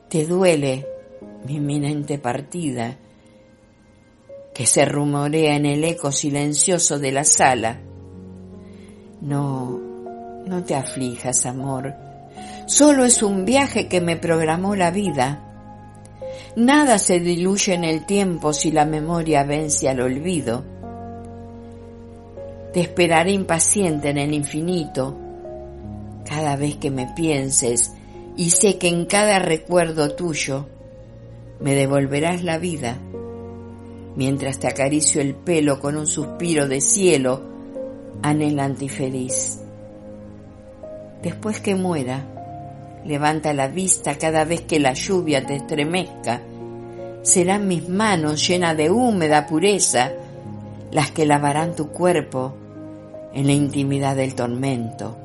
Te 0.10 0.26
duele 0.26 0.86
mi 1.46 1.56
inminente 1.56 2.18
partida, 2.18 2.98
que 4.54 4.66
se 4.66 4.86
rumorea 4.86 5.56
en 5.56 5.66
el 5.66 5.84
eco 5.84 6.12
silencioso 6.12 7.00
de 7.00 7.12
la 7.12 7.24
sala. 7.24 7.80
No, 9.22 9.80
no 10.46 10.64
te 10.64 10.76
aflijas, 10.76 11.46
amor. 11.46 11.94
Solo 12.68 13.06
es 13.06 13.24
un 13.24 13.46
viaje 13.46 13.88
que 13.88 14.02
me 14.02 14.18
programó 14.18 14.76
la 14.76 14.92
vida 14.92 15.50
Nada 16.56 17.00
se 17.00 17.20
diluye 17.20 17.74
en 17.74 17.84
el 17.84 18.06
tiempo 18.06 18.54
si 18.54 18.72
la 18.72 18.86
memoria 18.86 19.44
vence 19.44 19.90
al 19.90 20.02
olvido. 20.02 20.64
Te 22.72 22.82
esperaré 22.82 23.32
impaciente 23.32 24.10
en 24.10 24.20
el 24.20 24.34
infinito 24.34 25.18
cada 26.28 26.56
vez 26.56 26.76
que 26.76 26.92
me 26.92 27.12
pienses 27.16 27.94
y 28.38 28.52
sé 28.52 28.78
que 28.78 28.88
en 28.88 29.06
cada 29.06 29.40
recuerdo 29.40 30.16
tuyo 30.16 30.68
me 31.60 31.74
devolverás 31.74 32.44
la 32.44 32.60
vida 32.60 32.98
mientras 34.16 34.60
te 34.60 34.68
acaricio 34.68 35.22
el 35.22 35.36
pelo 35.36 35.80
con 35.80 35.98
un 35.98 36.08
suspiro 36.08 36.68
de 36.68 36.82
cielo 36.82 37.42
anhelante 38.22 38.86
y 38.86 38.90
feliz. 38.90 39.60
Después 41.22 41.60
que 41.60 41.76
muera, 41.76 42.34
Levanta 43.06 43.54
la 43.54 43.68
vista 43.68 44.18
cada 44.18 44.46
vez 44.46 44.62
que 44.62 44.80
la 44.80 44.94
lluvia 44.94 45.46
te 45.46 45.56
estremezca. 45.56 46.42
Serán 47.22 47.68
mis 47.68 47.90
manos 47.90 48.48
llenas 48.48 48.78
de 48.78 48.90
húmeda 48.90 49.46
pureza 49.46 50.12
las 50.92 51.12
que 51.12 51.26
lavarán 51.26 51.76
tu 51.76 51.90
cuerpo 51.90 52.56
en 53.34 53.48
la 53.48 53.54
intimidad 53.54 54.16
del 54.16 54.36
tormento. 54.36 55.18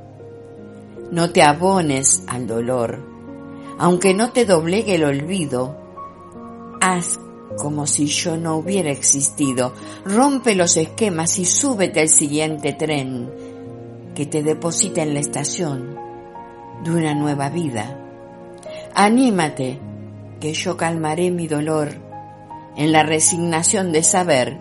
No 1.13 1.31
te 1.31 1.43
abones 1.43 2.25
al 2.27 2.47
dolor, 2.47 3.01
aunque 3.79 4.13
no 4.13 4.31
te 4.31 4.45
doblegue 4.45 4.97
el 4.97 5.05
olvido. 5.05 5.77
Haz 6.81 7.21
como 7.59 7.87
si 7.87 8.07
yo 8.07 8.37
no 8.37 8.57
hubiera 8.57 8.91
existido. 8.91 9.75
Rompe 10.05 10.55
los 10.55 10.77
esquemas 10.77 11.39
y 11.39 11.45
súbete 11.45 12.01
al 12.01 12.09
siguiente 12.09 12.73
tren 12.73 13.31
que 14.15 14.27
te 14.27 14.43
deposita 14.43 15.03
en 15.03 15.15
la 15.15 15.21
estación 15.21 15.99
de 16.83 16.91
una 16.91 17.15
nueva 17.15 17.51
vida. 17.51 17.99
Anímate, 18.95 19.79
que 20.41 20.55
yo 20.55 20.77
calmaré 20.77 21.31
mi 21.31 21.47
dolor 21.47 21.91
en 22.77 22.93
la 22.93 23.03
resignación 23.03 23.93
de 23.93 24.03
saber 24.03 24.59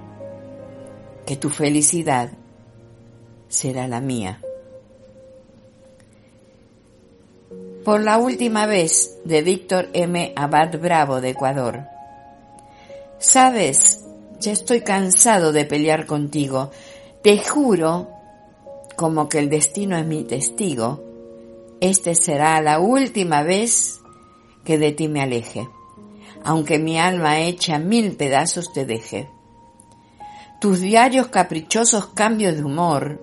que 1.26 1.36
tu 1.36 1.50
felicidad 1.50 2.32
será 3.48 3.88
la 3.88 4.02
mía. 4.02 4.42
Por 7.84 8.02
la 8.02 8.18
última 8.18 8.66
vez 8.66 9.20
de 9.24 9.42
Víctor 9.42 9.88
M. 9.94 10.34
Abad 10.36 10.78
Bravo 10.80 11.22
de 11.22 11.30
Ecuador. 11.30 11.97
Sabes, 13.20 14.06
ya 14.40 14.52
estoy 14.52 14.82
cansado 14.82 15.52
de 15.52 15.66
pelear 15.66 16.06
contigo. 16.06 16.70
Te 17.24 17.40
juro, 17.40 18.08
como 18.96 19.28
que 19.28 19.40
el 19.40 19.50
destino 19.50 19.98
es 19.98 20.06
mi 20.06 20.24
testigo, 20.24 21.04
este 21.82 22.14
será 22.14 22.62
la 22.62 22.80
última 22.80 23.42
vez 23.42 24.00
que 24.64 24.78
de 24.78 24.92
ti 24.92 25.08
me 25.08 25.22
aleje, 25.22 25.68
aunque 26.44 26.78
mi 26.78 27.00
alma 27.00 27.40
hecha 27.40 27.80
mil 27.80 28.16
pedazos 28.16 28.72
te 28.72 28.86
deje. 28.86 29.30
Tus 30.62 30.80
diarios 30.80 31.28
caprichosos 31.28 32.08
cambios 32.08 32.56
de 32.56 32.64
humor 32.64 33.22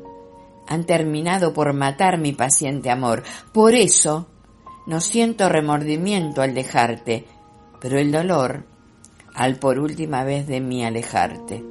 han 0.67 0.85
terminado 0.85 1.53
por 1.53 1.73
matar 1.73 2.19
mi 2.19 2.33
paciente 2.33 2.91
amor. 2.91 3.23
Por 3.53 3.75
eso 3.75 4.27
no 4.87 5.01
siento 5.01 5.49
remordimiento 5.49 6.43
al 6.43 6.55
dejarte, 6.55 7.27
pero 7.81 7.99
el 7.99 8.11
dolor 8.11 8.74
al 9.35 9.57
por 9.57 9.79
última 9.79 10.25
vez 10.25 10.47
de 10.47 10.61
mí 10.61 10.85
alejarte. 10.85 11.63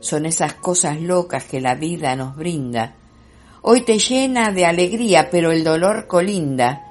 Son 0.00 0.26
esas 0.26 0.54
cosas 0.54 1.00
locas 1.00 1.44
que 1.44 1.60
la 1.60 1.74
vida 1.74 2.16
nos 2.16 2.36
brinda 2.36 2.96
Hoy 3.64 3.82
te 3.82 4.00
llena 4.00 4.50
de 4.50 4.66
alegría, 4.66 5.30
pero 5.30 5.52
el 5.52 5.62
dolor 5.62 6.08
colinda. 6.08 6.82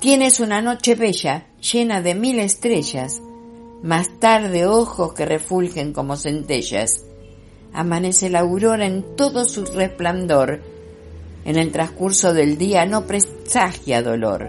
Tienes 0.00 0.40
una 0.40 0.62
noche 0.62 0.94
bella, 0.94 1.44
llena 1.60 2.00
de 2.00 2.14
mil 2.14 2.38
estrellas, 2.38 3.20
más 3.82 4.08
tarde 4.18 4.66
ojos 4.66 5.12
que 5.12 5.26
refulgen 5.26 5.92
como 5.92 6.16
centellas. 6.16 7.04
Amanece 7.74 8.30
la 8.30 8.40
aurora 8.40 8.86
en 8.86 9.14
todo 9.14 9.44
su 9.44 9.66
resplandor. 9.66 10.62
En 11.44 11.58
el 11.58 11.70
transcurso 11.70 12.32
del 12.32 12.56
día 12.56 12.86
no 12.86 13.06
presagia 13.06 14.02
dolor. 14.02 14.48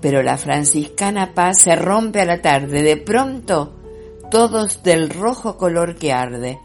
Pero 0.00 0.22
la 0.22 0.38
franciscana 0.38 1.34
paz 1.34 1.62
se 1.62 1.76
rompe 1.76 2.20
a 2.20 2.24
la 2.24 2.40
tarde. 2.40 2.82
De 2.82 2.96
pronto, 2.96 3.74
todos 4.30 4.82
del 4.82 5.10
rojo 5.10 5.56
color 5.56 5.96
que 5.96 6.12
arde. 6.12 6.60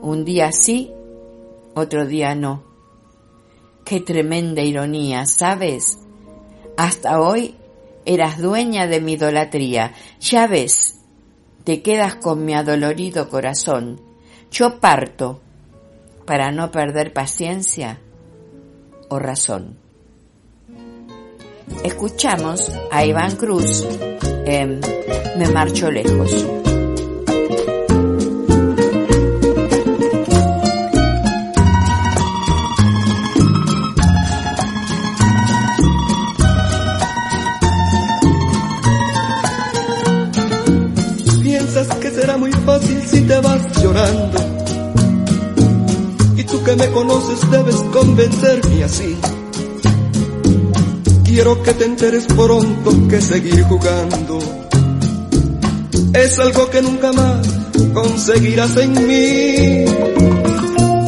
Un 0.00 0.24
día 0.24 0.52
sí, 0.52 0.92
otro 1.74 2.06
día 2.06 2.34
no. 2.34 2.62
Qué 3.84 4.00
tremenda 4.00 4.62
ironía, 4.62 5.26
¿sabes? 5.26 5.98
Hasta 6.76 7.20
hoy 7.20 7.56
eras 8.04 8.38
dueña 8.38 8.86
de 8.86 9.00
mi 9.00 9.14
idolatría. 9.14 9.94
Ya 10.20 10.46
ves, 10.46 11.00
te 11.64 11.82
quedas 11.82 12.16
con 12.16 12.44
mi 12.44 12.54
adolorido 12.54 13.28
corazón. 13.28 14.00
Yo 14.50 14.78
parto 14.78 15.40
para 16.24 16.50
no 16.50 16.70
perder 16.70 17.12
paciencia 17.12 18.00
o 19.08 19.18
razón. 19.18 19.78
Escuchamos 21.84 22.72
a 22.90 23.04
Iván 23.04 23.36
Cruz 23.36 23.86
en 24.46 24.80
Me 25.36 25.48
marcho 25.48 25.90
lejos. 25.90 26.46
si 43.06 43.20
te 43.22 43.40
vas 43.40 43.82
llorando. 43.82 44.38
Y 46.36 46.44
tú 46.44 46.62
que 46.62 46.76
me 46.76 46.88
conoces 46.90 47.50
debes 47.50 47.76
convencerme 47.92 48.84
así. 48.84 49.16
Quiero 51.38 51.62
que 51.62 51.72
te 51.72 51.84
enteres 51.84 52.26
pronto 52.26 52.90
que 53.08 53.20
seguir 53.20 53.62
jugando 53.62 54.40
es 56.12 56.36
algo 56.40 56.68
que 56.68 56.82
nunca 56.82 57.12
más 57.12 57.46
conseguirás 57.94 58.76
en 58.76 58.92
mí. 59.06 59.84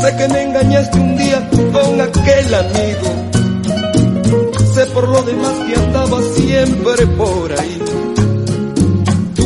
Sé 0.00 0.16
que 0.16 0.28
me 0.28 0.42
engañaste 0.44 1.00
un 1.00 1.16
día 1.16 1.50
con 1.50 2.00
aquel 2.00 2.54
amigo. 2.54 3.08
Sé 4.72 4.86
por 4.94 5.08
lo 5.08 5.20
demás 5.24 5.56
que 5.66 5.80
andaba 5.80 6.22
siempre 6.36 7.06
por 7.08 7.52
ahí 7.58 7.82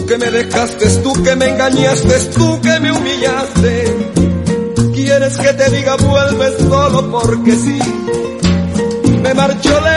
que 0.07 0.19
me 0.19 0.31
dejaste, 0.31 0.87
tú 1.03 1.15
que 1.23 1.35
me 1.35 1.47
engañaste, 1.47 2.15
tú 2.37 2.61
que 2.61 2.79
me 2.81 2.93
humillaste. 2.93 3.97
Quieres 4.93 5.39
que 5.39 5.53
te 5.55 5.71
diga 5.71 5.97
vuelves 5.97 6.55
solo 6.59 7.11
porque 7.11 7.57
sí. 7.57 7.79
Me 9.25 9.33
lejos, 9.33 9.83
la 9.83 9.94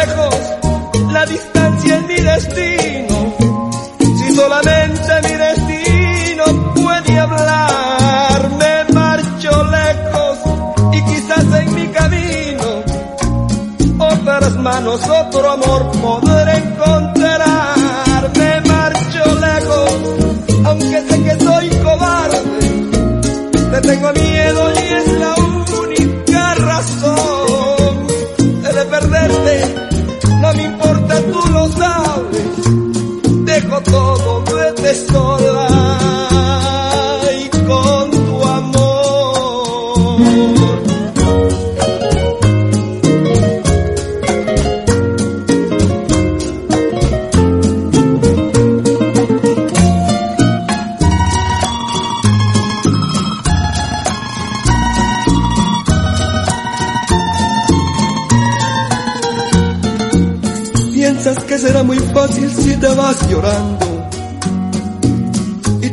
Si 4.20 4.36
solamente 4.36 5.22
mi 5.24 5.36
destino 5.46 6.74
puede 6.76 7.20
hablar, 7.20 8.50
me 8.60 8.94
marcho 8.94 9.64
lejos 9.64 10.38
y 10.92 11.02
quizás 11.06 11.46
en 11.62 11.76
mi 11.76 11.88
camino 11.88 12.84
otras 14.00 14.56
manos, 14.58 15.02
otro 15.08 15.52
amor 15.52 15.92
podré 16.02 16.37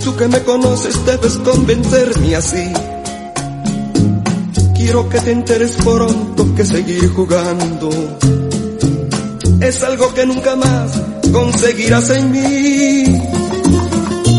tú 0.05 0.15
que 0.17 0.29
me 0.29 0.41
conoces 0.41 1.05
debes 1.07 1.39
convencerme 1.39 2.37
así. 2.37 2.73
Quiero 4.77 5.09
que 5.09 5.21
te 5.21 5.33
enteres 5.33 5.73
pronto 5.83 6.55
que 6.55 6.65
seguir 6.65 7.09
jugando 7.13 7.89
es 9.61 9.83
algo 9.83 10.13
que 10.13 10.27
nunca 10.27 10.57
más 10.57 11.01
conseguirás 11.33 12.11
en 12.11 12.31
mí. 12.31 13.23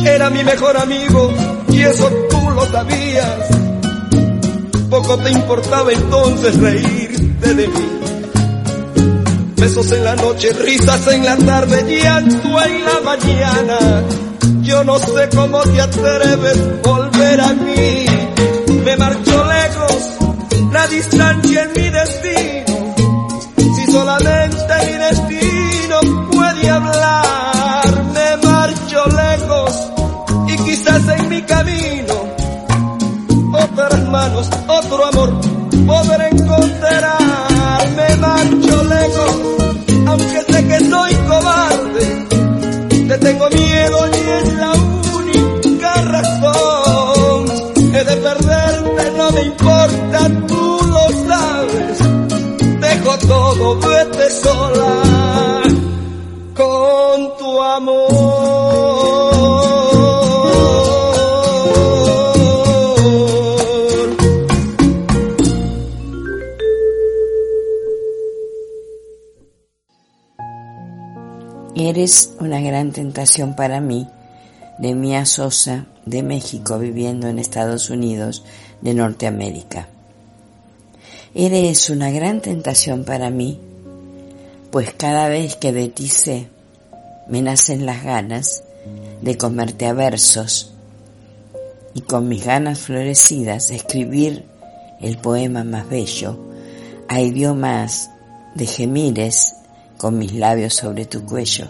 Era 0.05 0.29
mi 0.29 0.43
mejor 0.43 0.77
amigo 0.77 1.33
y 1.69 1.81
eso 1.81 2.09
tú 2.29 2.49
lo 2.51 2.65
sabías. 2.67 3.39
Poco 4.89 5.17
te 5.17 5.31
importaba 5.31 5.91
entonces 5.91 6.57
reírte 6.57 7.53
de 7.55 7.67
mí 7.67 7.95
besos 9.57 9.91
en 9.93 10.03
la 10.03 10.15
noche, 10.15 10.53
risas 10.53 11.07
en 11.07 11.25
la 11.25 11.35
tarde, 11.37 11.99
llanto 11.99 12.63
en 12.63 12.85
la 12.85 13.01
mañana. 13.03 14.03
Yo 14.65 14.83
no 14.83 14.97
sé 14.97 15.29
cómo 15.35 15.61
te 15.61 15.79
atreves 15.79 16.81
volver 16.81 17.39
a 17.39 17.53
mí. 17.53 18.05
Me 18.83 18.97
marcho 18.97 19.45
lejos, 19.45 20.17
la 20.73 20.87
distancia 20.87 21.63
es 21.63 21.77
mi 21.77 21.89
destino. 21.89 22.14
Una 72.55 72.69
gran 72.69 72.93
tentación 72.93 73.53
para 73.53 73.81
mí, 73.81 74.07
de 74.77 74.95
Mia 74.95 75.25
Sosa, 75.25 75.87
de 76.05 76.23
México, 76.23 76.79
viviendo 76.79 77.27
en 77.27 77.37
Estados 77.37 77.89
Unidos, 77.89 78.45
de 78.79 78.93
Norteamérica. 78.93 79.89
Eres 81.33 81.89
una 81.89 82.11
gran 82.11 82.39
tentación 82.39 83.03
para 83.03 83.29
mí, 83.29 83.59
pues 84.71 84.93
cada 84.93 85.27
vez 85.27 85.57
que 85.57 85.73
de 85.73 85.89
ti 85.89 86.07
sé, 86.07 86.47
me 87.27 87.41
nacen 87.41 87.85
las 87.85 88.05
ganas 88.05 88.63
de 89.21 89.37
comerte 89.37 89.87
a 89.87 89.91
versos 89.91 90.71
y 91.93 92.01
con 92.01 92.29
mis 92.29 92.45
ganas 92.45 92.79
florecidas 92.79 93.69
escribir 93.69 94.45
el 95.01 95.17
poema 95.17 95.65
más 95.65 95.89
bello 95.89 96.39
a 97.09 97.19
idiomas 97.19 98.11
de 98.53 98.65
gemires 98.65 99.55
con 99.97 100.17
mis 100.17 100.33
labios 100.33 100.73
sobre 100.73 101.03
tu 101.03 101.25
cuello. 101.25 101.67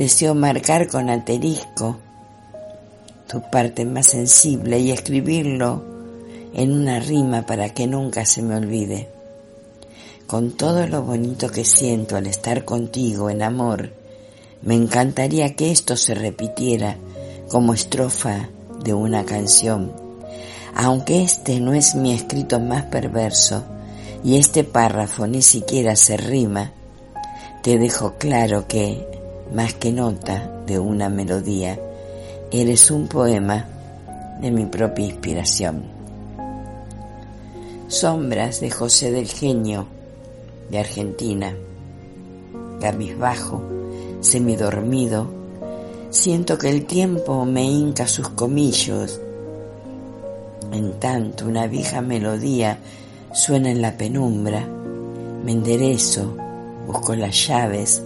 Deseo 0.00 0.34
marcar 0.34 0.88
con 0.88 1.10
aterisco 1.10 1.98
tu 3.28 3.42
parte 3.50 3.84
más 3.84 4.06
sensible 4.06 4.78
y 4.78 4.92
escribirlo 4.92 5.84
en 6.54 6.72
una 6.72 7.00
rima 7.00 7.44
para 7.44 7.74
que 7.74 7.86
nunca 7.86 8.24
se 8.24 8.40
me 8.40 8.56
olvide. 8.56 9.10
con 10.26 10.52
todo 10.52 10.86
lo 10.86 11.02
bonito 11.02 11.50
que 11.50 11.66
siento 11.66 12.16
al 12.16 12.26
estar 12.26 12.64
contigo 12.64 13.28
en 13.28 13.42
amor, 13.42 13.90
me 14.62 14.74
encantaría 14.74 15.54
que 15.54 15.70
esto 15.70 15.98
se 15.98 16.14
repitiera 16.14 16.96
como 17.50 17.74
estrofa 17.74 18.48
de 18.82 18.94
una 18.94 19.26
canción. 19.26 19.92
Aunque 20.74 21.22
este 21.22 21.60
no 21.60 21.74
es 21.74 21.94
mi 21.94 22.14
escrito 22.14 22.58
más 22.58 22.84
perverso 22.84 23.64
y 24.24 24.38
este 24.38 24.64
párrafo 24.64 25.26
ni 25.26 25.42
siquiera 25.42 25.94
se 25.94 26.16
rima, 26.16 26.72
te 27.62 27.78
dejo 27.78 28.14
claro 28.14 28.66
que, 28.66 29.19
más 29.52 29.74
que 29.74 29.92
nota 29.92 30.62
de 30.66 30.78
una 30.78 31.08
melodía, 31.08 31.78
eres 32.50 32.90
un 32.90 33.08
poema 33.08 33.66
de 34.40 34.50
mi 34.50 34.66
propia 34.66 35.06
inspiración. 35.06 35.82
Sombras 37.88 38.60
de 38.60 38.70
José 38.70 39.10
del 39.10 39.26
Genio, 39.26 39.86
de 40.70 40.78
Argentina. 40.78 41.54
Cabizbajo, 42.80 43.62
semidormido, 44.20 45.26
siento 46.10 46.56
que 46.56 46.70
el 46.70 46.86
tiempo 46.86 47.44
me 47.44 47.64
hinca 47.64 48.06
sus 48.06 48.28
comillos. 48.28 49.20
En 50.72 51.00
tanto 51.00 51.46
una 51.46 51.66
vieja 51.66 52.00
melodía 52.00 52.78
suena 53.32 53.70
en 53.70 53.82
la 53.82 53.96
penumbra, 53.96 54.66
me 55.44 55.52
enderezo, 55.52 56.36
busco 56.86 57.14
las 57.16 57.48
llaves, 57.48 58.02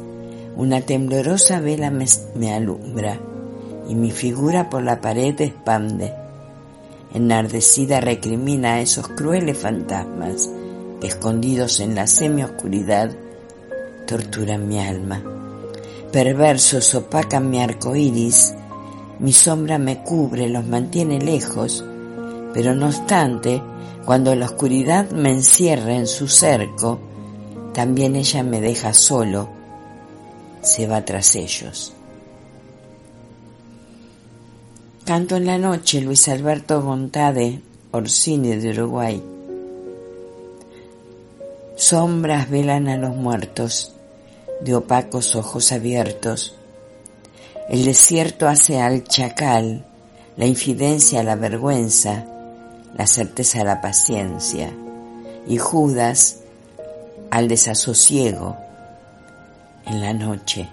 una 0.57 0.81
temblorosa 0.81 1.61
vela 1.61 1.91
me, 1.91 2.53
alumbra 2.53 3.19
y 3.89 3.95
mi 3.95 4.11
figura 4.11 4.71
por 4.71 4.83
la 4.83 5.01
pared 5.01 5.41
expande. 5.41 6.13
Enardecida 7.13 8.01
recrimina 8.01 8.75
a 8.75 8.81
esos 8.81 9.09
crueles 9.09 9.59
fantasmas 9.59 10.51
que 11.01 11.09
escondidos 11.09 11.81
en 11.81 11.95
la 11.95 12.07
semioscuridad 12.07 13.11
torturan 14.07 14.69
mi 14.69 14.79
alma. 14.81 15.23
Perversos 16.13 16.95
opacan 16.95 17.51
mi 17.51 17.61
arco 17.61 17.97
iris, 17.97 18.55
mi 19.19 19.33
sombra 19.33 19.79
me 19.79 20.03
cubre, 20.03 20.49
los 20.49 20.67
mantiene 20.67 21.21
lejos, 21.21 21.85
pero 22.53 22.75
no 22.75 22.87
obstante, 22.87 23.61
cuando 24.05 24.35
la 24.35 24.47
oscuridad 24.47 25.11
me 25.11 25.31
encierra 25.31 25.97
en 25.97 26.07
su 26.07 26.29
cerco, 26.29 27.01
también 27.73 28.15
ella 28.15 28.45
me 28.45 28.61
deja 28.61 28.93
solo, 28.93 29.49
se 30.65 30.87
va 30.87 31.05
tras 31.05 31.37
ellos. 31.37 31.93
Canto 35.05 35.37
en 35.37 35.47
la 35.47 35.59
noche, 35.59 36.01
Luis 36.01 36.29
Alberto 36.29 36.83
Gontade, 36.83 37.61
Orsini 37.91 38.57
de 38.57 38.71
Uruguay. 38.71 39.23
Sombras 41.77 42.49
velan 42.49 42.89
a 42.89 42.97
los 42.97 43.15
muertos, 43.15 43.93
de 44.63 44.75
opacos 44.75 45.37
ojos 45.37 45.73
abiertos. 45.73 46.55
El 47.69 47.85
desierto 47.85 48.49
hace 48.49 48.81
al 48.81 49.05
chacal, 49.05 49.85
la 50.37 50.47
infidencia 50.47 51.21
a 51.21 51.25
la 51.25 51.37
vergüenza, 51.37 52.25
la 52.97 53.07
certeza 53.07 53.61
a 53.61 53.65
la 53.65 53.81
paciencia, 53.83 54.71
y 55.47 55.59
Judas 55.59 56.39
al 57.31 57.49
desasosiego 57.49 58.64
en 59.87 60.01
la 60.01 60.13
noche. 60.13 60.69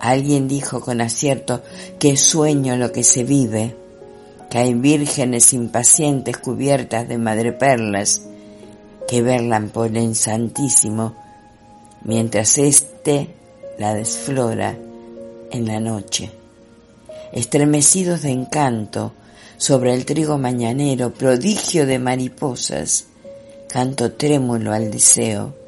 Alguien 0.00 0.48
dijo 0.48 0.80
con 0.80 1.00
acierto 1.00 1.62
que 1.98 2.16
sueño 2.16 2.76
lo 2.76 2.90
que 2.90 3.04
se 3.04 3.22
vive, 3.24 3.76
que 4.50 4.58
hay 4.58 4.74
vírgenes 4.74 5.52
impacientes 5.52 6.36
cubiertas 6.38 7.08
de 7.08 7.18
madreperlas 7.18 8.22
que 9.08 9.22
verlan 9.22 9.70
por 9.70 9.96
el 9.96 10.16
santísimo, 10.16 11.14
mientras 12.02 12.58
éste 12.58 13.28
la 13.78 13.94
desflora 13.94 14.76
en 15.50 15.66
la 15.66 15.80
noche. 15.80 16.30
Estremecidos 17.32 18.22
de 18.22 18.30
encanto 18.30 19.12
sobre 19.56 19.94
el 19.94 20.04
trigo 20.04 20.38
mañanero, 20.38 21.14
prodigio 21.14 21.86
de 21.86 21.98
mariposas, 21.98 23.06
canto 23.68 24.12
trémulo 24.12 24.72
al 24.72 24.90
deseo. 24.90 25.61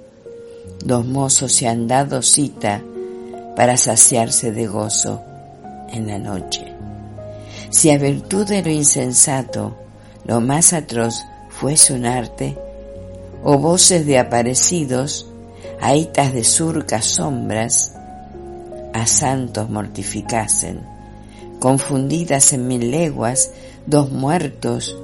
Dos 0.83 1.05
mozos 1.05 1.53
se 1.53 1.69
han 1.69 1.87
dado 1.87 2.23
cita 2.23 2.83
para 3.57 3.77
saciarse 3.77 4.53
de 4.53 4.67
gozo 4.67 5.23
en 5.93 6.07
la 6.07 6.19
noche. 6.19 6.73
Si 7.71 7.91
a 7.91 7.99
virtud 7.99 8.47
de 8.47 8.63
lo 8.63 8.71
insensato 8.71 9.77
lo 10.25 10.41
más 10.41 10.73
atroz 10.73 11.23
fuese 11.51 11.93
un 11.93 12.07
arte, 12.07 12.57
o 13.43 13.59
voces 13.59 14.07
de 14.07 14.19
aparecidos, 14.19 15.27
aitas 15.81 16.33
de 16.33 16.45
surcas 16.45 17.05
sombras, 17.05 17.95
a 18.95 19.07
santos 19.07 19.69
mortificasen, 19.69 20.81
confundidas 21.59 22.53
en 22.53 22.67
mil 22.67 22.91
leguas, 22.91 23.51
dos 23.87 24.11
muertos, 24.11 24.97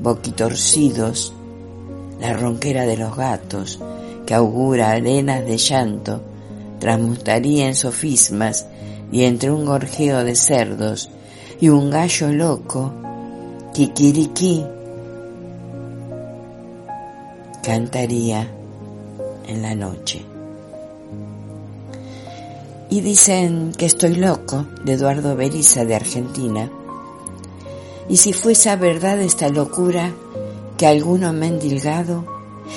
boquitorcidos, 0.00 1.34
la 2.20 2.32
ronquera 2.32 2.86
de 2.86 2.96
los 2.96 3.14
gatos, 3.16 3.78
que 4.26 4.34
augura 4.34 4.90
arenas 4.90 5.46
de 5.46 5.56
llanto, 5.56 6.20
transmutaría 6.80 7.68
en 7.68 7.74
sofismas 7.74 8.66
y 9.12 9.22
entre 9.22 9.50
un 9.50 9.64
gorjeo 9.64 10.24
de 10.24 10.34
cerdos 10.34 11.08
y 11.60 11.68
un 11.68 11.90
gallo 11.90 12.32
loco, 12.32 12.92
kikiriki, 13.72 14.66
cantaría 17.62 18.48
en 19.46 19.62
la 19.62 19.74
noche. 19.74 20.22
Y 22.90 23.00
dicen 23.00 23.72
que 23.76 23.86
estoy 23.86 24.14
loco, 24.14 24.66
de 24.84 24.92
Eduardo 24.92 25.34
Beriza 25.34 25.84
de 25.84 25.96
Argentina. 25.96 26.70
Y 28.08 28.18
si 28.18 28.32
fuese 28.32 28.74
verdad 28.76 29.20
esta 29.20 29.48
locura 29.48 30.12
que 30.76 30.86
alguno 30.86 31.32
me 31.32 31.46
ha 31.46 31.48
endilgado, 31.48 32.35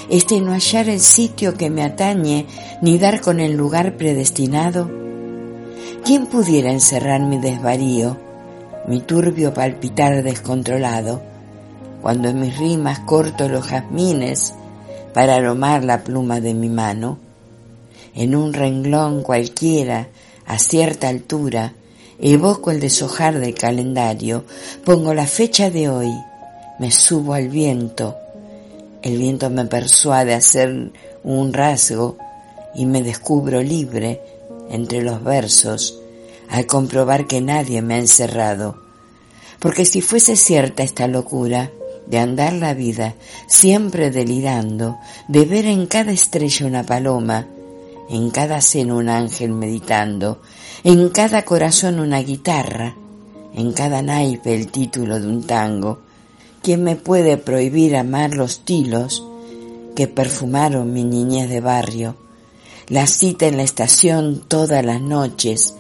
este 0.10 0.42
no 0.42 0.52
hallar 0.52 0.90
el 0.90 1.00
sitio 1.00 1.56
que 1.56 1.70
me 1.70 1.84
atañe, 1.84 2.46
ni 2.82 2.98
dar 2.98 3.22
con 3.22 3.40
el 3.40 3.54
lugar 3.54 3.98
predestinado? 3.98 4.90
¿Quién 6.04 6.28
pudiera 6.28 6.72
encerrar 6.72 7.22
mi 7.22 7.38
desvarío, 7.38 8.18
mi 8.88 9.02
turbio 9.02 9.54
palpitar 9.54 10.24
descontrolado, 10.24 11.22
cuando 12.02 12.30
en 12.30 12.40
mis 12.40 12.58
rimas 12.58 13.00
corto 13.00 13.50
los 13.50 13.68
jazmines 13.68 14.54
para 15.14 15.36
aromar 15.36 15.84
la 15.84 16.04
pluma 16.04 16.40
de 16.40 16.54
mi 16.54 16.70
mano? 16.70 17.20
En 18.16 18.36
un 18.36 18.54
renglón 18.54 19.22
cualquiera, 19.22 20.08
a 20.46 20.58
cierta 20.58 21.10
altura, 21.10 21.74
evoco 22.20 22.72
el 22.72 22.80
deshojar 22.80 23.40
del 23.40 23.54
calendario, 23.54 24.46
pongo 24.84 25.14
la 25.14 25.28
fecha 25.28 25.70
de 25.70 25.90
hoy, 25.90 26.12
me 26.80 26.92
subo 26.92 27.34
al 27.34 27.50
viento, 27.50 28.18
el 29.02 29.18
viento 29.18 29.50
me 29.50 29.66
persuade 29.66 30.34
a 30.34 30.38
hacer 30.38 30.92
un 31.24 31.54
rasgo 31.54 32.18
y 32.76 32.86
me 32.86 33.02
descubro 33.04 33.62
libre 33.62 34.22
entre 34.70 35.02
los 35.02 35.24
versos 35.24 36.00
al 36.50 36.66
comprobar 36.66 37.28
que 37.28 37.42
nadie 37.42 37.82
me 37.82 37.96
ha 37.96 38.00
encerrado. 38.00 38.82
Porque 39.60 39.86
si 39.86 40.02
fuese 40.02 40.36
cierta 40.36 40.84
esta 40.84 41.08
locura 41.08 41.72
de 42.08 42.18
andar 42.18 42.54
la 42.54 42.74
vida 42.74 43.16
siempre 43.48 44.10
delirando, 44.10 44.98
de 45.28 45.46
ver 45.46 45.66
en 45.66 45.86
cada 45.86 46.12
estrella 46.12 46.66
una 46.66 46.84
paloma, 46.84 47.48
en 48.10 48.32
cada 48.32 48.62
seno 48.62 48.98
un 48.98 49.10
ángel 49.10 49.52
meditando, 49.52 50.42
en 50.84 51.10
cada 51.10 51.44
corazón 51.44 52.00
una 52.00 52.20
guitarra, 52.20 52.96
en 53.54 53.74
cada 53.74 54.02
naipe 54.02 54.56
el 54.56 54.72
título 54.72 55.20
de 55.20 55.28
un 55.28 55.44
tango, 55.46 56.00
¿Quién 56.62 56.84
me 56.84 56.98
puede 56.98 57.38
prohibir 57.38 57.96
amar 57.96 58.36
los 58.36 58.66
tilos 58.66 59.26
que 59.96 60.08
perfumaron 60.08 60.92
mi 60.92 61.06
niñez 61.06 61.50
de 61.50 61.62
barrio? 61.62 62.18
La 62.90 63.08
cita 63.08 63.48
en 63.48 63.56
la 63.56 63.64
estación 63.64 64.44
todas 64.46 64.84
las 64.84 65.00
noches 65.00 65.76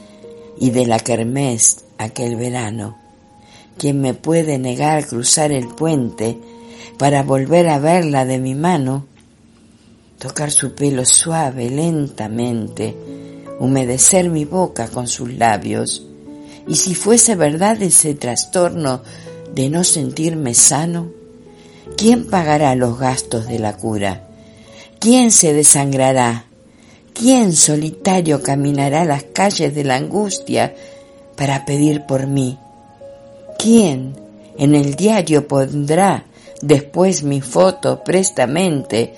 y 0.57 0.69
de 0.69 0.85
la 0.85 0.99
kermés 0.99 1.83
aquel 1.97 2.37
verano. 2.37 2.97
¿Quién 3.77 3.99
me 3.99 4.13
puede 4.13 4.57
negar 4.57 5.05
cruzar 5.05 5.51
el 5.51 5.67
puente 5.67 6.37
para 6.97 7.23
volver 7.23 7.67
a 7.67 7.79
verla 7.79 8.25
de 8.25 8.39
mi 8.39 8.55
mano? 8.55 9.05
Tocar 10.17 10.49
su 10.49 10.75
pelo 10.75 11.03
suave 11.05 11.69
lentamente, 11.69 12.95
humedecer 13.59 14.29
mi 14.29 14.45
boca 14.45 14.87
con 14.87 15.07
sus 15.07 15.33
labios. 15.33 16.05
Y 16.67 16.75
si 16.75 16.95
fuese 16.95 17.35
verdad 17.35 17.81
ese 17.81 18.13
trastorno 18.15 19.01
de 19.53 19.69
no 19.69 19.83
sentirme 19.83 20.53
sano? 20.53 21.11
¿Quién 21.97 22.27
pagará 22.29 22.75
los 22.75 22.99
gastos 22.99 23.47
de 23.47 23.59
la 23.59 23.77
cura? 23.77 24.27
¿Quién 24.99 25.31
se 25.31 25.53
desangrará? 25.53 26.45
¿Quién 27.13 27.53
solitario 27.53 28.41
caminará 28.41 29.05
las 29.05 29.23
calles 29.23 29.73
de 29.75 29.83
la 29.83 29.95
angustia 29.95 30.73
para 31.35 31.65
pedir 31.65 32.05
por 32.05 32.27
mí? 32.27 32.57
¿Quién 33.57 34.15
en 34.57 34.75
el 34.75 34.95
diario 34.95 35.47
pondrá 35.47 36.25
después 36.61 37.23
mi 37.23 37.41
foto 37.41 38.03
prestamente 38.03 39.13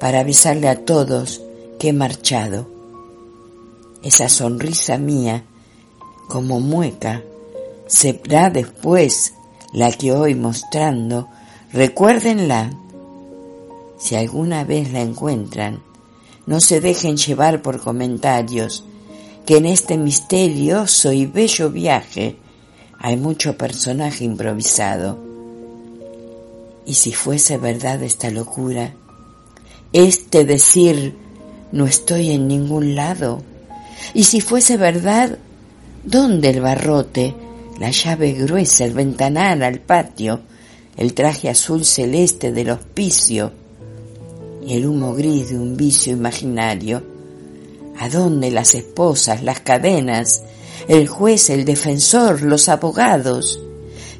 para 0.00 0.20
avisarle 0.20 0.68
a 0.68 0.84
todos 0.84 1.40
que 1.78 1.90
he 1.90 1.92
marchado. 1.92 2.66
Esa 4.02 4.28
sonrisa 4.28 4.98
mía, 4.98 5.44
como 6.28 6.58
mueca, 6.58 7.22
será 7.86 8.50
después 8.50 9.34
la 9.72 9.92
que 9.92 10.12
hoy 10.12 10.34
mostrando, 10.34 11.28
recuérdenla. 11.72 12.70
Si 13.98 14.16
alguna 14.16 14.64
vez 14.64 14.92
la 14.92 15.00
encuentran, 15.00 15.82
no 16.46 16.60
se 16.60 16.80
dejen 16.80 17.16
llevar 17.16 17.62
por 17.62 17.80
comentarios, 17.80 18.84
que 19.46 19.58
en 19.58 19.66
este 19.66 19.96
misterioso 19.96 21.12
y 21.12 21.26
bello 21.26 21.70
viaje 21.70 22.36
hay 22.98 23.16
mucho 23.16 23.56
personaje 23.56 24.24
improvisado. 24.24 25.18
Y 26.86 26.94
si 26.94 27.12
fuese 27.12 27.56
verdad 27.58 28.02
esta 28.02 28.30
locura, 28.30 28.94
este 29.92 30.44
decir 30.44 31.16
no 31.72 31.86
estoy 31.86 32.32
en 32.32 32.48
ningún 32.48 32.94
lado, 32.94 33.42
y 34.14 34.24
si 34.24 34.40
fuese 34.40 34.76
verdad, 34.76 35.38
¿dónde 36.04 36.50
el 36.50 36.60
barrote, 36.60 37.34
la 37.80 37.90
llave 37.90 38.32
gruesa, 38.34 38.84
el 38.84 38.92
ventanal 38.92 39.62
al 39.62 39.80
patio, 39.80 40.40
el 40.98 41.14
traje 41.14 41.48
azul 41.48 41.86
celeste 41.86 42.52
del 42.52 42.68
hospicio 42.68 43.52
y 44.64 44.74
el 44.74 44.86
humo 44.86 45.14
gris 45.14 45.48
de 45.48 45.58
un 45.58 45.78
vicio 45.78 46.12
imaginario? 46.12 47.02
¿A 47.98 48.10
dónde 48.10 48.50
las 48.50 48.74
esposas, 48.74 49.42
las 49.42 49.60
cadenas, 49.60 50.42
el 50.88 51.08
juez, 51.08 51.48
el 51.48 51.64
defensor, 51.64 52.42
los 52.42 52.68
abogados? 52.68 53.58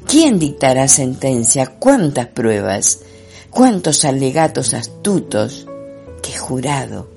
¿Quién 0.07 0.39
dictará 0.39 0.87
sentencia? 0.87 1.67
¿Cuántas 1.67 2.27
pruebas? 2.27 3.01
¿Cuántos 3.51 4.05
alegatos 4.05 4.73
astutos? 4.73 5.67
¿Qué 6.23 6.35
jurado? 6.35 7.11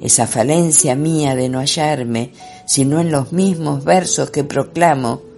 Esa 0.00 0.26
falencia 0.26 0.96
mía 0.96 1.36
de 1.36 1.48
no 1.48 1.60
hallarme, 1.60 2.32
sino 2.66 3.00
en 3.00 3.12
los 3.12 3.32
mismos 3.32 3.84
versos 3.84 4.30
que 4.30 4.42
proclamo, 4.42 5.33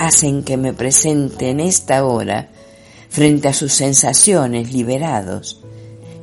hacen 0.00 0.44
que 0.44 0.56
me 0.56 0.72
presente 0.72 1.50
en 1.50 1.60
esta 1.60 2.06
hora 2.06 2.48
frente 3.10 3.48
a 3.48 3.52
sus 3.52 3.74
sensaciones 3.74 4.72
liberados. 4.72 5.60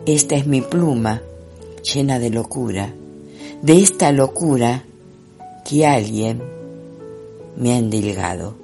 Esta 0.08 0.36
es 0.36 0.48
mi 0.48 0.62
pluma 0.62 1.22
llena 1.84 2.18
de 2.18 2.32
locura, 2.32 2.92
de 3.62 3.80
esta 3.80 4.12
locura 4.12 4.84
que 5.64 5.86
alguien 5.86 6.42
me 7.56 7.74
ha 7.74 7.78
endilgado. 7.78 8.56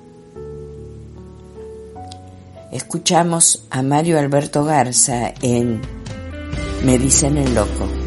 Escuchamos 2.71 3.65
a 3.69 3.83
Mario 3.83 4.17
Alberto 4.17 4.65
Garza 4.65 5.31
en 5.43 5.79
Me 6.83 6.97
dicen 6.97 7.37
el 7.37 7.53
loco. 7.53 8.02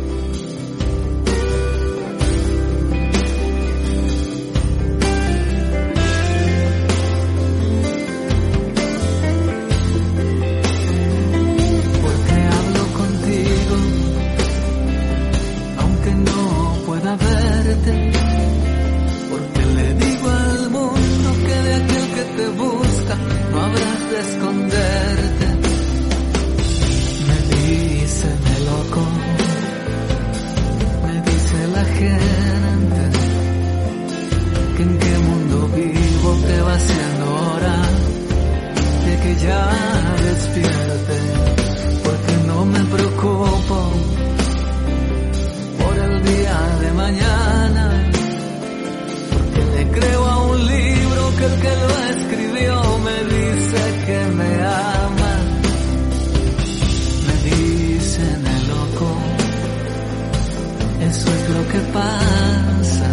lo 61.48 61.68
que 61.68 61.78
pasa. 61.92 63.10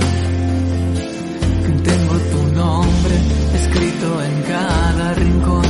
que 1.65 1.71
Tengo 1.89 2.15
tu 2.31 2.41
nombre 2.53 3.15
escrito 3.55 4.23
en 4.23 4.41
cada 4.43 5.13
rincón 5.13 5.65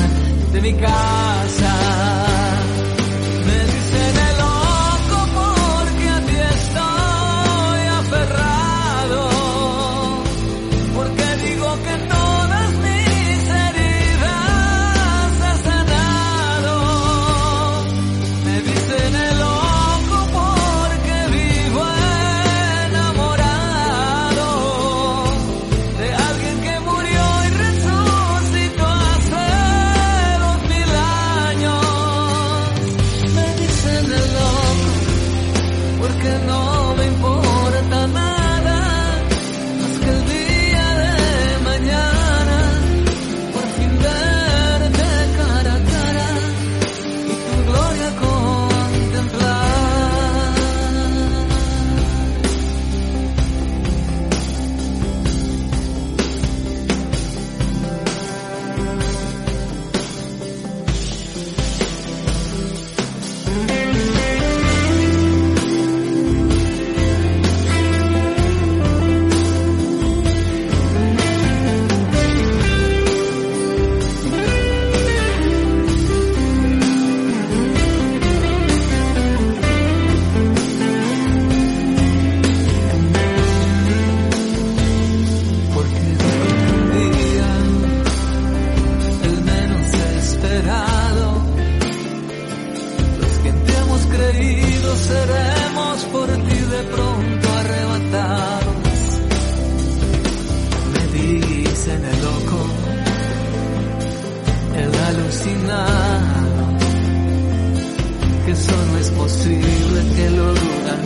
de 0.53 0.61
mi 0.61 0.74
casa. 0.74 1.62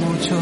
Murió 0.01 0.37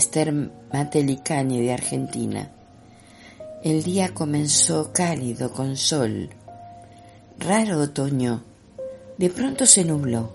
Esther 0.00 0.32
Matelicani 0.32 1.60
de 1.60 1.74
Argentina. 1.74 2.50
El 3.62 3.82
día 3.82 4.14
comenzó 4.14 4.94
cálido 4.94 5.52
con 5.52 5.76
sol. 5.76 6.30
Raro 7.38 7.80
otoño. 7.80 8.42
De 9.18 9.28
pronto 9.28 9.66
se 9.66 9.84
nubló. 9.84 10.32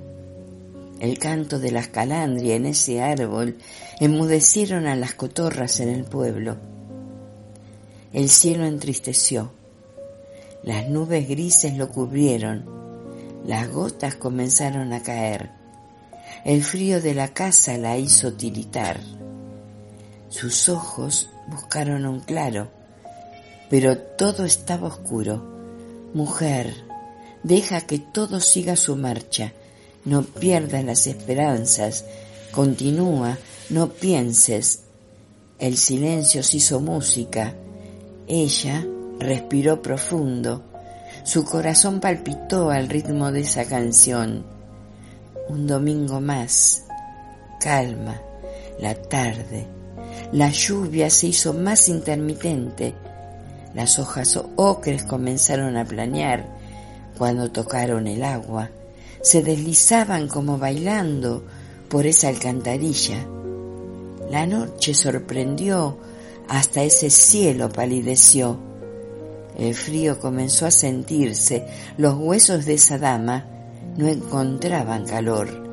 El 0.99 1.17
canto 1.17 1.57
de 1.57 1.71
las 1.71 1.87
calandrias 1.87 2.57
en 2.57 2.67
ese 2.67 3.01
árbol 3.01 3.57
enmudecieron 3.99 4.85
a 4.85 4.95
las 4.95 5.15
cotorras 5.15 5.79
en 5.79 5.89
el 5.89 6.03
pueblo. 6.03 6.57
El 8.13 8.29
cielo 8.29 8.67
entristeció. 8.67 9.51
Las 10.61 10.87
nubes 10.89 11.27
grises 11.27 11.75
lo 11.75 11.89
cubrieron. 11.89 12.65
Las 13.47 13.67
gotas 13.71 14.13
comenzaron 14.13 14.93
a 14.93 15.01
caer. 15.01 15.49
El 16.43 16.61
frío 16.61 17.01
de 17.01 17.15
la 17.15 17.29
casa 17.29 17.79
la 17.79 17.97
hizo 17.97 18.33
tiritar. 18.33 18.99
Sus 20.37 20.67
ojos 20.67 21.29
buscaron 21.47 22.05
un 22.05 22.19
claro, 22.19 22.67
pero 23.69 23.97
todo 23.97 24.43
estaba 24.43 24.89
oscuro. 24.89 25.41
Mujer, 26.13 26.73
deja 27.43 27.79
que 27.79 27.99
todo 27.99 28.41
siga 28.41 28.75
su 28.75 28.97
marcha. 28.97 29.53
No 30.03 30.23
pierdas 30.23 30.83
las 30.83 31.07
esperanzas. 31.07 32.03
Continúa, 32.51 33.37
no 33.69 33.87
pienses. 33.87 34.81
El 35.57 35.77
silencio 35.77 36.43
se 36.43 36.57
hizo 36.57 36.81
música. 36.81 37.53
Ella 38.27 38.85
respiró 39.19 39.81
profundo. 39.81 40.65
Su 41.23 41.45
corazón 41.45 42.01
palpitó 42.01 42.71
al 42.71 42.89
ritmo 42.89 43.31
de 43.31 43.39
esa 43.39 43.63
canción. 43.63 44.45
Un 45.47 45.65
domingo 45.65 46.19
más. 46.19 46.83
Calma. 47.61 48.21
La 48.81 48.95
tarde. 48.95 49.84
La 50.31 50.49
lluvia 50.49 51.09
se 51.09 51.27
hizo 51.27 51.53
más 51.53 51.87
intermitente. 51.87 52.95
Las 53.73 53.99
hojas 53.99 54.39
ocres 54.55 55.03
comenzaron 55.03 55.77
a 55.77 55.85
planear 55.85 56.47
cuando 57.17 57.51
tocaron 57.51 58.07
el 58.07 58.23
agua. 58.23 58.71
Se 59.21 59.43
deslizaban 59.43 60.27
como 60.27 60.57
bailando 60.57 61.43
por 61.89 62.07
esa 62.07 62.29
alcantarilla. 62.29 63.25
La 64.29 64.47
noche 64.47 64.93
sorprendió, 64.93 65.97
hasta 66.47 66.83
ese 66.83 67.09
cielo 67.09 67.69
palideció. 67.69 68.57
El 69.57 69.75
frío 69.75 70.19
comenzó 70.19 70.65
a 70.65 70.71
sentirse, 70.71 71.67
los 71.97 72.15
huesos 72.15 72.65
de 72.65 72.73
esa 72.73 72.97
dama 72.97 73.45
no 73.95 74.07
encontraban 74.07 75.05
calor. 75.05 75.63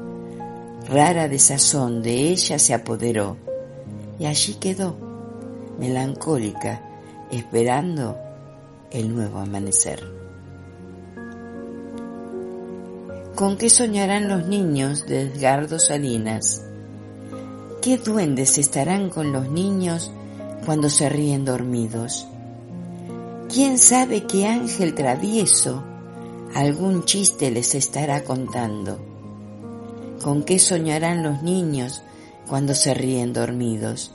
Rara 0.89 1.29
desazón 1.29 2.03
de 2.03 2.29
ella 2.29 2.59
se 2.59 2.75
apoderó 2.75 3.52
y 4.19 4.27
allí 4.27 4.55
quedó, 4.55 4.97
melancólica, 5.79 6.83
esperando 7.31 8.17
el 8.91 9.15
nuevo 9.15 9.39
amanecer. 9.39 10.03
¿Con 13.35 13.57
qué 13.57 13.71
soñarán 13.71 14.29
los 14.29 14.47
niños 14.47 15.07
de 15.07 15.23
Edgardo 15.23 15.79
Salinas? 15.79 16.63
¿Qué 17.81 17.97
duendes 17.97 18.59
estarán 18.59 19.09
con 19.09 19.33
los 19.33 19.49
niños 19.49 20.13
cuando 20.65 20.91
se 20.91 21.09
ríen 21.09 21.45
dormidos? 21.45 22.27
¿Quién 23.53 23.79
sabe 23.79 24.25
qué 24.25 24.47
ángel 24.47 24.95
travieso 24.95 25.83
algún 26.55 27.05
chiste 27.05 27.51
les 27.51 27.75
estará 27.75 28.23
contando? 28.23 28.99
¿Con 30.23 30.45
qué 30.45 30.59
soñarán 30.59 31.23
los 31.23 31.43
niños 31.43 32.03
cuando 32.53 32.75
se 32.75 32.93
ríen 32.93 33.33
dormidos? 33.33 34.11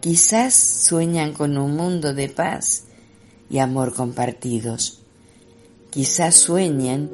Quizás 0.00 0.54
sueñan 0.54 1.32
con 1.32 1.56
un 1.56 1.76
mundo 1.76 2.14
de 2.14 2.28
paz 2.28 2.86
y 3.48 3.58
amor 3.58 3.94
compartidos. 3.94 5.02
Quizás 5.90 6.34
sueñan 6.34 7.12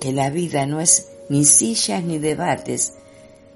que 0.00 0.14
la 0.14 0.30
vida 0.30 0.64
no 0.64 0.80
es 0.80 1.08
ni 1.28 1.44
sillas 1.44 2.02
ni 2.04 2.18
debates, 2.18 2.94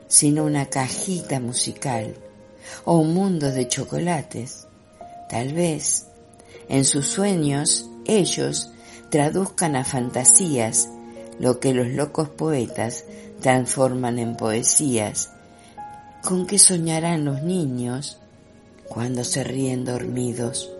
sino 0.08 0.44
una 0.44 0.66
cajita 0.66 1.40
musical 1.40 2.14
o 2.84 2.98
un 2.98 3.14
mundo 3.14 3.50
de 3.50 3.66
chocolates. 3.66 4.66
Tal 5.30 5.54
vez 5.54 6.08
en 6.68 6.84
sus 6.84 7.06
sueños 7.06 7.88
ellos 8.04 8.72
traduzcan 9.08 9.74
a 9.74 9.86
fantasías 9.86 10.90
lo 11.38 11.60
que 11.60 11.72
los 11.72 11.88
locos 11.88 12.28
poetas 12.28 13.06
transforman 13.40 14.18
en 14.18 14.36
poesías. 14.36 15.30
¿Con 16.22 16.46
qué 16.46 16.58
soñarán 16.58 17.24
los 17.24 17.42
niños 17.42 18.18
cuando 18.88 19.24
se 19.24 19.44
ríen 19.44 19.84
dormidos? 19.84 20.70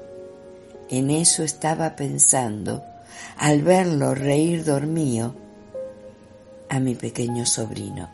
En 0.89 1.11
eso 1.11 1.43
estaba 1.43 1.97
pensando 1.97 2.84
al 3.37 3.62
verlo 3.62 4.14
reír 4.14 4.64
dormido 4.64 5.34
a 6.68 6.80
mi 6.80 6.95
pequeño 6.95 7.47
sobrino. 7.47 8.11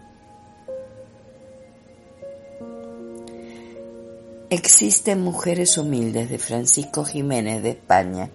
Existen 4.50 5.22
mujeres 5.22 5.78
humildes 5.78 6.28
de 6.28 6.38
Francisco 6.38 7.04
Jiménez 7.04 7.62
de 7.62 7.70
España. 7.70 8.30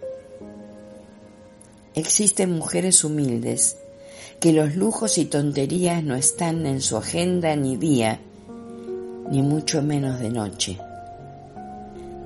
Existen 1.93 2.53
mujeres 2.53 3.03
humildes 3.03 3.77
que 4.39 4.51
los 4.51 4.75
lujos 4.75 5.19
y 5.19 5.25
tonterías 5.25 6.03
no 6.03 6.15
están 6.15 6.65
en 6.65 6.81
su 6.81 6.97
agenda 6.97 7.55
ni 7.55 7.75
día, 7.75 8.19
ni 9.29 9.41
mucho 9.41 9.81
menos 9.81 10.19
de 10.19 10.29
noche. 10.29 10.77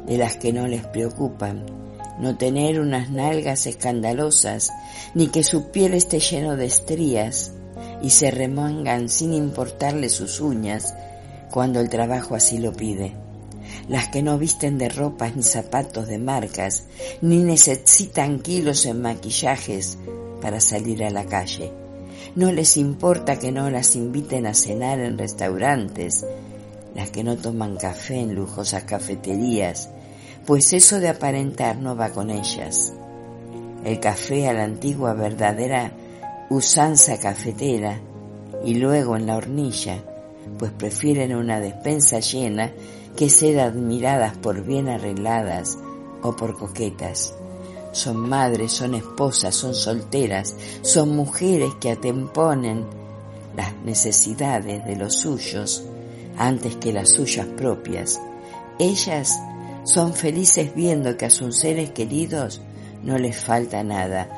De 0.05 0.17
las 0.17 0.37
que 0.37 0.53
no 0.53 0.67
les 0.67 0.85
preocupan 0.85 1.65
no 2.19 2.37
tener 2.37 2.79
unas 2.79 3.09
nalgas 3.09 3.65
escandalosas, 3.65 4.71
ni 5.15 5.27
que 5.27 5.43
su 5.43 5.71
piel 5.71 5.93
esté 5.93 6.19
lleno 6.19 6.55
de 6.55 6.65
estrías, 6.65 7.53
y 8.01 8.11
se 8.11 8.31
remangan 8.31 9.09
sin 9.09 9.33
importarle 9.33 10.09
sus 10.09 10.39
uñas 10.39 10.93
cuando 11.49 11.79
el 11.79 11.89
trabajo 11.89 12.35
así 12.35 12.57
lo 12.57 12.73
pide 12.73 13.15
las 13.87 14.07
que 14.09 14.23
no 14.23 14.37
visten 14.37 14.77
de 14.77 14.89
ropas 14.89 15.35
ni 15.35 15.43
zapatos 15.43 16.07
de 16.07 16.17
marcas, 16.17 16.85
ni 17.21 17.37
necesitan 17.37 18.39
kilos 18.39 18.85
en 18.85 19.01
maquillajes 19.01 19.97
para 20.41 20.59
salir 20.59 21.03
a 21.03 21.09
la 21.09 21.25
calle. 21.25 21.71
No 22.35 22.51
les 22.51 22.77
importa 22.77 23.39
que 23.39 23.51
no 23.51 23.69
las 23.69 23.95
inviten 23.95 24.45
a 24.45 24.53
cenar 24.53 24.99
en 24.99 25.17
restaurantes, 25.17 26.25
las 26.95 27.09
que 27.11 27.23
no 27.23 27.37
toman 27.37 27.77
café 27.77 28.19
en 28.19 28.35
lujosas 28.35 28.83
cafeterías, 28.83 29.89
pues 30.45 30.73
eso 30.73 30.99
de 30.99 31.09
aparentar 31.09 31.77
no 31.77 31.95
va 31.95 32.09
con 32.09 32.29
ellas. 32.29 32.93
El 33.83 33.99
café 33.99 34.47
a 34.47 34.53
la 34.53 34.63
antigua 34.63 35.13
verdadera 35.13 35.91
usanza 36.49 37.17
cafetera 37.19 37.99
y 38.63 38.75
luego 38.75 39.15
en 39.15 39.27
la 39.27 39.37
hornilla, 39.37 40.03
pues 40.59 40.71
prefieren 40.71 41.35
una 41.35 41.59
despensa 41.59 42.19
llena 42.19 42.71
que 43.15 43.29
ser 43.29 43.59
admiradas 43.59 44.37
por 44.37 44.63
bien 44.63 44.89
arregladas 44.89 45.77
o 46.21 46.35
por 46.35 46.57
coquetas. 46.57 47.33
Son 47.91 48.17
madres, 48.17 48.71
son 48.71 48.95
esposas, 48.95 49.55
son 49.55 49.73
solteras, 49.75 50.55
son 50.81 51.15
mujeres 51.15 51.73
que 51.79 51.91
atemponen 51.91 52.85
las 53.55 53.75
necesidades 53.83 54.85
de 54.85 54.95
los 54.95 55.13
suyos 55.15 55.83
antes 56.37 56.75
que 56.77 56.93
las 56.93 57.09
suyas 57.09 57.47
propias. 57.57 58.19
Ellas 58.79 59.39
son 59.83 60.13
felices 60.13 60.73
viendo 60.75 61.17
que 61.17 61.25
a 61.25 61.29
sus 61.29 61.57
seres 61.57 61.91
queridos 61.91 62.61
no 63.03 63.17
les 63.17 63.37
falta 63.37 63.83
nada, 63.83 64.29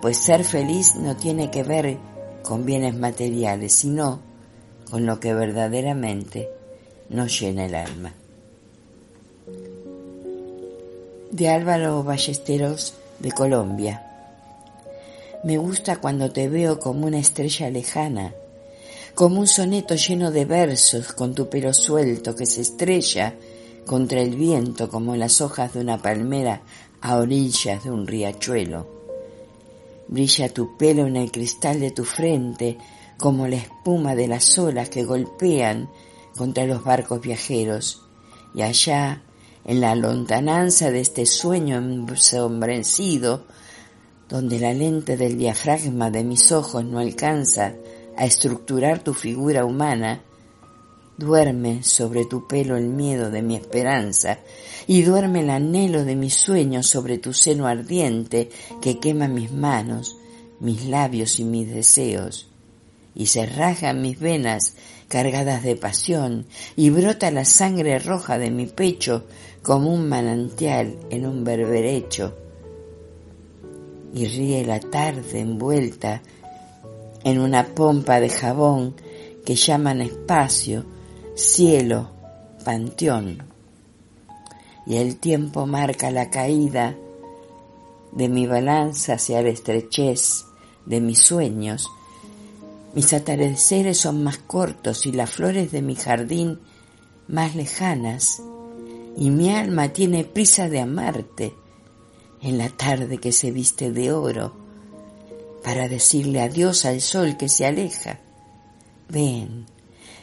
pues 0.00 0.18
ser 0.18 0.44
feliz 0.44 0.94
no 0.96 1.16
tiene 1.16 1.50
que 1.50 1.62
ver 1.62 1.98
con 2.42 2.64
bienes 2.64 2.94
materiales, 2.94 3.72
sino 3.74 4.20
con 4.90 5.06
lo 5.06 5.20
que 5.20 5.34
verdaderamente 5.34 6.48
nos 7.08 7.38
llena 7.40 7.66
el 7.66 7.74
alma. 7.74 8.12
De 11.30 11.48
Álvaro 11.48 12.02
Ballesteros 12.02 12.94
de 13.18 13.32
Colombia. 13.32 14.04
Me 15.44 15.56
gusta 15.58 15.96
cuando 15.96 16.32
te 16.32 16.48
veo 16.48 16.80
como 16.80 17.06
una 17.06 17.18
estrella 17.18 17.70
lejana, 17.70 18.34
como 19.18 19.40
un 19.40 19.48
soneto 19.48 19.96
lleno 19.96 20.30
de 20.30 20.44
versos 20.44 21.12
con 21.12 21.34
tu 21.34 21.48
pelo 21.50 21.74
suelto 21.74 22.36
que 22.36 22.46
se 22.46 22.60
estrella 22.60 23.34
contra 23.84 24.20
el 24.20 24.36
viento 24.36 24.88
como 24.88 25.16
las 25.16 25.40
hojas 25.40 25.74
de 25.74 25.80
una 25.80 26.00
palmera 26.00 26.62
a 27.00 27.16
orillas 27.16 27.82
de 27.82 27.90
un 27.90 28.06
riachuelo. 28.06 28.86
Brilla 30.06 30.48
tu 30.50 30.76
pelo 30.76 31.04
en 31.08 31.16
el 31.16 31.32
cristal 31.32 31.80
de 31.80 31.90
tu 31.90 32.04
frente 32.04 32.78
como 33.16 33.48
la 33.48 33.56
espuma 33.56 34.14
de 34.14 34.28
las 34.28 34.56
olas 34.56 34.88
que 34.88 35.02
golpean 35.02 35.90
contra 36.36 36.64
los 36.64 36.84
barcos 36.84 37.20
viajeros, 37.20 38.04
y 38.54 38.62
allá, 38.62 39.24
en 39.64 39.80
la 39.80 39.96
lontananza 39.96 40.92
de 40.92 41.00
este 41.00 41.26
sueño 41.26 41.78
ensombrecido, 41.78 43.46
donde 44.28 44.60
la 44.60 44.72
lente 44.72 45.16
del 45.16 45.36
diafragma 45.36 46.08
de 46.12 46.22
mis 46.22 46.52
ojos 46.52 46.84
no 46.84 47.00
alcanza 47.00 47.74
a 48.18 48.26
estructurar 48.26 49.02
tu 49.02 49.14
figura 49.14 49.64
humana, 49.64 50.22
Duerme 51.18 51.82
sobre 51.82 52.26
tu 52.26 52.46
pelo 52.46 52.76
el 52.76 52.90
miedo 52.90 53.28
de 53.28 53.42
mi 53.42 53.56
esperanza 53.56 54.38
y 54.86 55.02
duerme 55.02 55.40
el 55.40 55.50
anhelo 55.50 56.04
de 56.04 56.14
mis 56.14 56.34
sueños 56.34 56.86
sobre 56.86 57.18
tu 57.18 57.32
seno 57.32 57.66
ardiente 57.66 58.50
que 58.80 59.00
quema 59.00 59.26
mis 59.26 59.50
manos, 59.50 60.16
mis 60.60 60.84
labios 60.86 61.40
y 61.40 61.44
mis 61.44 61.68
deseos. 61.68 62.48
Y 63.16 63.26
se 63.26 63.46
rasgan 63.46 64.00
mis 64.00 64.20
venas 64.20 64.74
cargadas 65.08 65.64
de 65.64 65.74
pasión 65.74 66.46
y 66.76 66.90
brota 66.90 67.32
la 67.32 67.44
sangre 67.44 67.98
roja 67.98 68.38
de 68.38 68.52
mi 68.52 68.66
pecho 68.66 69.24
como 69.62 69.92
un 69.92 70.08
manantial 70.08 71.00
en 71.10 71.26
un 71.26 71.42
berberecho. 71.42 72.36
Y 74.14 74.24
ríe 74.28 74.64
la 74.64 74.78
tarde 74.78 75.40
envuelta 75.40 76.22
en 77.24 77.40
una 77.40 77.66
pompa 77.74 78.20
de 78.20 78.28
jabón 78.28 78.94
que 79.44 79.54
llaman 79.54 80.00
espacio, 80.00 80.84
cielo, 81.34 82.10
panteón. 82.64 83.42
Y 84.86 84.96
el 84.96 85.16
tiempo 85.16 85.66
marca 85.66 86.10
la 86.10 86.30
caída 86.30 86.96
de 88.12 88.28
mi 88.28 88.46
balanza 88.46 89.14
hacia 89.14 89.42
la 89.42 89.50
estrechez 89.50 90.44
de 90.86 91.00
mis 91.00 91.20
sueños. 91.20 91.90
Mis 92.94 93.12
atardeceres 93.12 93.98
son 93.98 94.24
más 94.24 94.38
cortos 94.38 95.06
y 95.06 95.12
las 95.12 95.30
flores 95.30 95.72
de 95.72 95.82
mi 95.82 95.94
jardín 95.94 96.60
más 97.26 97.54
lejanas. 97.54 98.42
Y 99.16 99.30
mi 99.30 99.50
alma 99.50 99.90
tiene 99.90 100.24
prisa 100.24 100.68
de 100.68 100.80
amarte 100.80 101.54
en 102.40 102.56
la 102.56 102.68
tarde 102.68 103.18
que 103.18 103.32
se 103.32 103.50
viste 103.50 103.90
de 103.92 104.12
oro 104.12 104.67
para 105.68 105.86
decirle 105.86 106.40
adiós 106.40 106.86
al 106.86 107.02
sol 107.02 107.36
que 107.36 107.46
se 107.46 107.66
aleja. 107.66 108.20
Ven, 109.10 109.66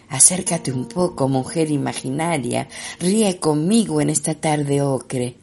acércate 0.10 0.72
un 0.72 0.88
poco, 0.88 1.28
mujer 1.28 1.70
imaginaria, 1.70 2.68
ríe 3.00 3.38
conmigo 3.38 4.02
en 4.02 4.10
esta 4.10 4.34
tarde 4.34 4.82
ocre, 4.82 5.36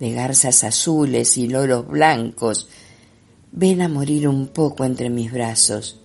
de 0.00 0.12
garzas 0.12 0.64
azules 0.64 1.36
y 1.36 1.46
loros 1.46 1.86
blancos. 1.86 2.70
Ven 3.52 3.82
a 3.82 3.88
morir 3.88 4.28
un 4.28 4.46
poco 4.46 4.86
entre 4.86 5.10
mis 5.10 5.30
brazos. 5.30 6.00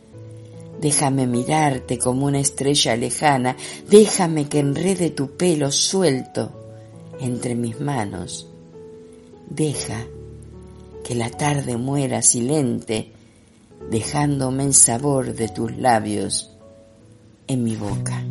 Déjame 0.81 1.25
mirarte 1.25 1.97
como 1.97 2.25
una 2.25 2.41
estrella 2.41 2.97
lejana, 2.97 3.55
déjame 3.89 4.49
que 4.49 4.59
enrede 4.59 5.11
tu 5.11 5.37
pelo 5.37 5.71
suelto 5.71 6.51
entre 7.21 7.55
mis 7.55 7.79
manos. 7.79 8.49
Deja 9.49 10.05
que 11.05 11.15
la 11.15 11.29
tarde 11.29 11.77
muera 11.77 12.21
silente, 12.21 13.13
dejándome 13.89 14.65
el 14.65 14.73
sabor 14.73 15.33
de 15.33 15.47
tus 15.49 15.75
labios 15.77 16.55
en 17.47 17.63
mi 17.63 17.75
boca. 17.75 18.23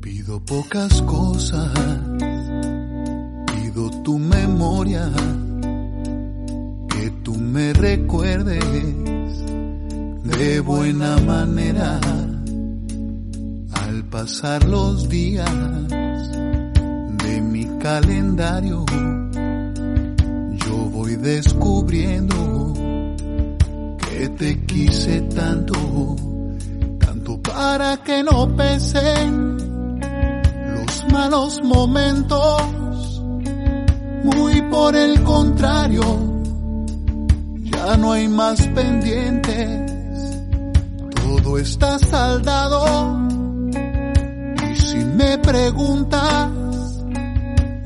Pido 0.00 0.44
pocas 0.44 1.02
cosas, 1.02 1.72
pido 3.46 3.90
tu 4.02 4.18
memoria, 4.18 5.10
que 6.88 7.10
tú 7.22 7.34
me 7.34 7.72
recuerdes 7.74 8.64
de 10.24 10.60
buena 10.60 11.18
manera 11.18 12.00
pasar 14.20 14.62
los 14.64 15.08
días 15.08 15.50
de 15.88 17.40
mi 17.40 17.64
calendario. 17.78 18.84
Yo 20.66 20.76
voy 20.92 21.16
descubriendo 21.16 22.74
que 23.96 24.28
te 24.28 24.60
quise 24.66 25.22
tanto, 25.22 26.16
tanto 26.98 27.40
para 27.40 27.96
que 28.04 28.22
no 28.22 28.54
pesen 28.54 29.98
los 30.74 31.12
malos 31.12 31.62
momentos. 31.64 33.22
Muy 34.22 34.60
por 34.70 34.94
el 34.96 35.22
contrario, 35.22 36.04
ya 37.72 37.96
no 37.96 38.12
hay 38.12 38.28
más 38.28 38.60
pendientes 38.66 39.90
todo 41.40 41.58
está 41.58 41.98
saldado. 41.98 43.29
Me 45.20 45.36
preguntas, 45.36 46.50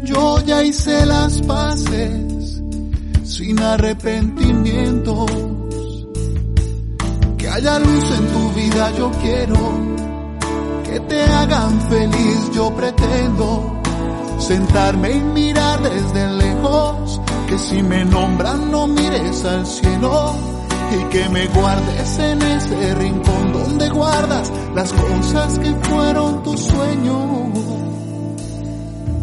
yo 0.05 0.41
ya 0.43 0.63
hice 0.63 1.05
las 1.05 1.43
paces 1.43 2.63
sin 3.25 3.59
arrepentimientos. 3.59 5.33
Que 7.37 7.49
haya 7.49 7.81
luz 7.81 8.05
en 8.19 8.27
tu 8.29 8.53
vida, 8.53 8.93
yo 8.97 9.11
quiero. 9.21 9.59
Que 10.85 11.01
te 11.01 11.23
hagan 11.25 11.81
feliz, 11.89 12.51
yo 12.55 12.73
pretendo. 12.73 13.83
Sentarme 14.39 15.11
y 15.11 15.21
mirar 15.21 15.83
desde 15.83 16.29
lejos. 16.35 17.21
Que 17.49 17.59
si 17.59 17.83
me 17.83 18.05
nombran, 18.05 18.71
no 18.71 18.87
mires 18.87 19.45
al 19.45 19.67
cielo 19.67 20.54
y 20.97 21.05
que 21.05 21.29
me 21.29 21.47
guardes 21.49 22.19
en 22.19 22.43
ese 22.43 22.95
rincón 22.95 23.53
donde 23.53 23.89
guardas 23.91 24.53
las 24.75 24.93
cosas 24.93 25.59
que 25.59 25.75
fueron 25.75 26.43
tus 26.43 26.61
sueños. 26.61 27.59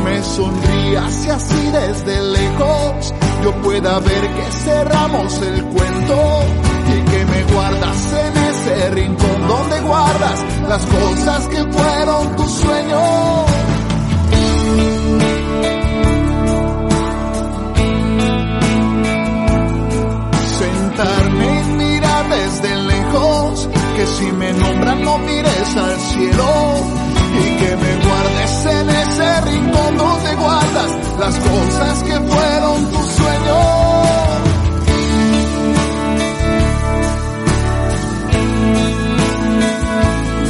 me 0.04 0.24
sonrías 0.24 1.28
así 1.28 1.72
desde 1.72 2.22
lejos 2.22 3.14
yo 3.44 3.54
pueda 3.62 4.00
ver 4.00 4.22
que 4.36 4.52
cerramos 4.52 5.42
el 5.42 5.64
cuento 5.66 6.46
y 6.88 7.12
que 7.12 7.26
me 7.26 7.44
guardas 7.54 8.14
en 8.14 8.38
ese 8.44 8.90
rincón 8.92 9.48
donde 9.48 9.80
guardas 9.82 10.46
las 10.68 10.86
cosas 10.86 11.48
que 11.48 11.64
fueron 11.72 12.36
tus 12.36 12.52
sueños. 12.52 13.47
que 23.98 24.06
si 24.06 24.32
me 24.32 24.54
nombran 24.54 25.02
no 25.02 25.18
mires 25.18 25.76
al 25.76 26.00
cielo 26.00 26.50
y 27.42 27.46
que 27.60 27.76
me 27.78 27.94
guardes 28.06 28.66
en 28.78 28.90
ese 28.92 29.42
rincón 29.42 29.98
donde 29.98 30.36
guardas 30.36 30.92
las 31.20 31.36
cosas 31.40 32.04
que 32.04 32.14
fueron 32.14 32.86
tu 32.92 33.02
sueño. 33.18 33.58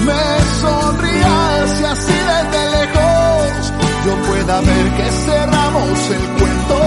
Me 0.08 0.26
sonrías 0.62 1.82
y 1.82 1.84
así 1.86 2.18
desde 2.32 2.62
lejos 2.78 3.74
yo 4.06 4.14
pueda 4.28 4.60
ver 4.60 4.88
que 4.98 5.12
cerramos 5.26 6.00
el 6.18 6.26
cuento 6.38 6.80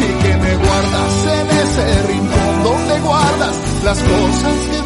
y 0.00 0.22
que 0.24 0.36
me 0.36 0.56
guardas 0.56 1.14
en 1.38 1.58
ese 1.62 2.02
rincón 2.08 2.62
donde 2.64 3.00
guardas 3.00 3.56
las 3.84 3.98
cosas 4.02 4.56
que 4.72 4.81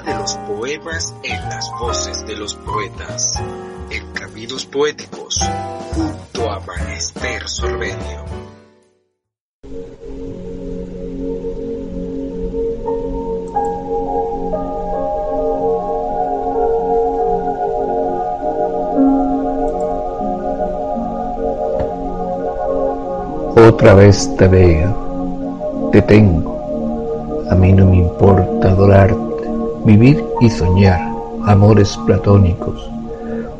de 0.00 0.14
los 0.14 0.36
poemas 0.36 1.14
en 1.22 1.48
las 1.50 1.70
voces 1.78 2.26
de 2.26 2.34
los 2.36 2.54
poetas, 2.54 3.38
en 3.90 4.12
Caminos 4.12 4.64
Poéticos, 4.64 5.38
junto 5.92 6.50
a 6.50 6.60
Manester 6.60 7.46
Sorbenio. 7.46 8.51
Otra 23.82 23.94
vez 23.94 24.30
te 24.36 24.46
veo, 24.46 25.90
te 25.90 26.00
tengo, 26.02 27.42
a 27.50 27.56
mí 27.56 27.72
no 27.72 27.84
me 27.84 27.96
importa 27.96 28.68
adorarte 28.70 29.50
vivir 29.84 30.24
y 30.40 30.48
soñar 30.50 31.00
amores 31.46 31.98
platónicos. 32.06 32.88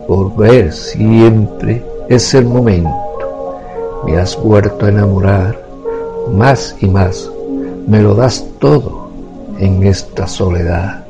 Volver 0.07 0.73
siempre 0.73 1.85
es 2.09 2.35
el 2.35 2.45
momento. 2.45 3.59
Me 4.07 4.17
has 4.17 4.41
vuelto 4.41 4.87
a 4.87 4.91
enamorar 4.91 5.61
más 6.31 6.77
y 6.81 6.87
más. 6.87 7.29
Me 7.89 8.01
lo 8.01 8.15
das 8.15 8.47
todo 8.61 9.09
en 9.59 9.85
esta 9.85 10.29
soledad. 10.29 11.05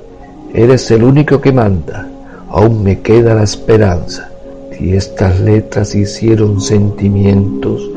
Eres 0.55 0.91
el 0.91 1.05
único 1.05 1.39
que 1.39 1.53
manda. 1.53 2.09
Aún 2.49 2.83
me 2.83 3.01
queda 3.01 3.35
la 3.35 3.43
esperanza. 3.43 4.31
Si 4.71 4.95
estas 4.97 5.39
letras 5.39 5.95
hicieron 5.95 6.63
sentimientos 6.63 7.92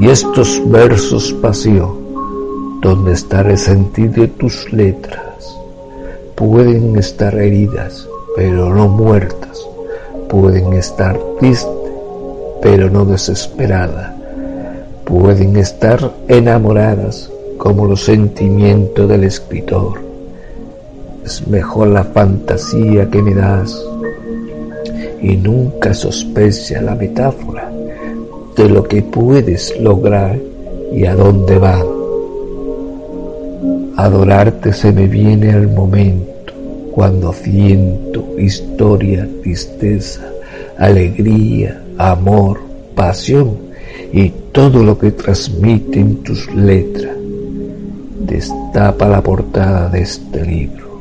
y 0.00 0.08
estos 0.08 0.62
versos 0.70 1.32
pasión, 1.34 2.80
¿dónde 2.80 3.12
está 3.12 3.42
el 3.42 3.58
sentido 3.58 4.22
de 4.22 4.28
tus 4.28 4.72
letras? 4.72 5.32
pueden 6.34 6.96
estar 6.96 7.34
heridas, 7.36 8.08
pero 8.34 8.74
no 8.74 8.88
muertas, 8.88 9.64
pueden 10.28 10.72
estar 10.72 11.16
tristes, 11.38 11.70
pero 12.60 12.90
no 12.90 13.04
desesperadas, 13.04 14.12
pueden 15.04 15.56
estar 15.56 16.12
enamoradas 16.26 17.30
como 17.58 17.86
los 17.86 18.02
sentimientos 18.02 19.08
del 19.08 19.22
escritor. 19.22 20.00
Es 21.24 21.46
mejor 21.46 21.88
la 21.88 22.02
fantasía 22.02 23.08
que 23.08 23.22
me 23.22 23.34
das 23.34 23.80
y 25.20 25.36
nunca 25.36 25.94
sospecha 25.94 26.82
la 26.82 26.96
metáfora 26.96 27.71
de 28.56 28.68
lo 28.68 28.84
que 28.84 29.02
puedes 29.02 29.78
lograr 29.80 30.38
y 30.92 31.04
a 31.04 31.14
dónde 31.14 31.58
va. 31.58 31.84
Adorarte 33.96 34.72
se 34.72 34.92
me 34.92 35.06
viene 35.06 35.52
al 35.52 35.68
momento 35.68 36.52
cuando 36.92 37.32
siento 37.32 38.38
historia, 38.38 39.28
tristeza, 39.42 40.22
alegría, 40.78 41.82
amor, 41.98 42.60
pasión 42.94 43.56
y 44.12 44.28
todo 44.52 44.82
lo 44.82 44.98
que 44.98 45.12
transmiten 45.12 46.16
tus 46.16 46.52
letras. 46.54 47.16
Destapa 48.20 49.08
la 49.08 49.22
portada 49.22 49.88
de 49.88 50.02
este 50.02 50.44
libro. 50.44 51.00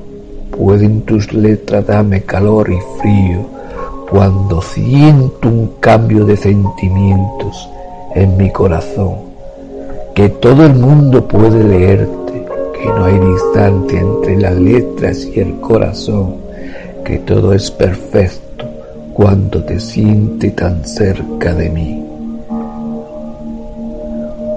Pueden 0.52 1.02
tus 1.02 1.34
letras 1.34 1.86
darme 1.88 2.24
calor 2.24 2.70
y 2.72 2.80
frío 3.02 3.61
cuando 4.12 4.62
siento 4.62 5.48
un 5.48 5.68
cambio 5.80 6.26
de 6.26 6.36
sentimientos 6.36 7.70
en 8.14 8.36
mi 8.36 8.52
corazón, 8.52 9.16
que 10.14 10.28
todo 10.28 10.66
el 10.66 10.74
mundo 10.74 11.26
puede 11.26 11.64
leerte 11.64 12.46
que 12.74 12.86
no 12.88 13.06
hay 13.06 13.18
distancia 13.18 14.02
entre 14.02 14.38
las 14.38 14.56
letras 14.58 15.26
y 15.34 15.40
el 15.40 15.62
corazón, 15.62 16.36
que 17.06 17.20
todo 17.20 17.54
es 17.54 17.72
perfecto 17.72 18.66
cuando 19.14 19.64
te 19.64 19.80
siente 19.80 20.52
tan 20.52 20.84
cerca 20.84 21.54
de 21.54 21.70
mí. 21.70 22.06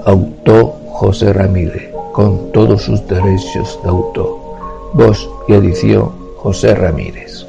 Autor 0.03 0.73
José 0.89 1.31
Ramírez, 1.31 1.91
con 2.11 2.51
todos 2.51 2.81
sus 2.81 3.07
derechos 3.07 3.79
de 3.83 3.89
autor. 3.89 4.37
Voz 4.93 5.29
y 5.47 5.53
edición 5.53 6.11
José 6.35 6.75
Ramírez. 6.75 7.44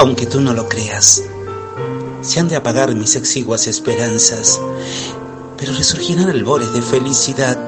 Aunque 0.00 0.24
tú 0.24 0.40
no 0.40 0.54
lo 0.54 0.66
creas. 0.66 1.22
Se 2.22 2.40
han 2.40 2.48
de 2.48 2.56
apagar 2.56 2.94
mis 2.94 3.16
exiguas 3.16 3.66
esperanzas, 3.66 4.58
pero 5.58 5.74
resurgirán 5.74 6.30
albores 6.30 6.72
de 6.72 6.80
felicidad 6.80 7.58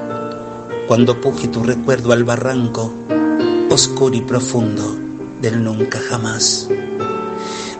cuando 0.87 1.21
puje 1.21 1.47
tu 1.47 1.61
recuerdo 1.61 2.11
al 2.11 2.23
barranco, 2.23 2.91
oscuro 3.69 4.15
y 4.15 4.21
profundo 4.21 4.97
del 5.41 5.63
nunca 5.63 5.99
jamás. 6.09 6.67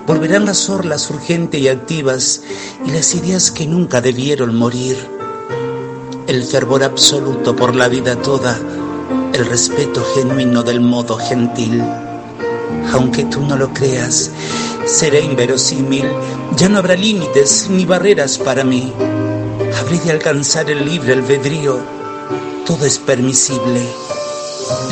Volverán 0.05 0.45
las 0.45 0.69
orlas 0.69 1.09
urgentes 1.09 1.59
y 1.59 1.67
activas 1.67 2.43
y 2.85 2.91
las 2.91 3.15
ideas 3.15 3.49
que 3.49 3.65
nunca 3.65 4.01
debieron 4.01 4.53
morir. 4.53 4.97
El 6.27 6.43
fervor 6.43 6.83
absoluto 6.83 7.55
por 7.55 7.75
la 7.75 7.87
vida 7.87 8.21
toda, 8.21 8.55
el 9.33 9.47
respeto 9.47 10.05
genuino 10.13 10.61
del 10.61 10.79
modo 10.79 11.17
gentil 11.17 11.81
aunque 12.91 13.23
tú 13.25 13.41
no 13.41 13.55
lo 13.55 13.73
creas, 13.73 14.31
seré 14.85 15.21
inverosímil, 15.21 16.05
ya 16.57 16.69
no 16.69 16.79
habrá 16.79 16.95
límites 16.95 17.67
ni 17.69 17.85
barreras 17.85 18.37
para 18.37 18.63
mí. 18.63 18.93
Habré 19.79 19.99
de 19.99 20.11
alcanzar 20.11 20.69
el 20.69 20.85
libre 20.85 21.13
albedrío, 21.13 21.79
todo 22.65 22.85
es 22.85 22.99
permisible, 22.99 23.81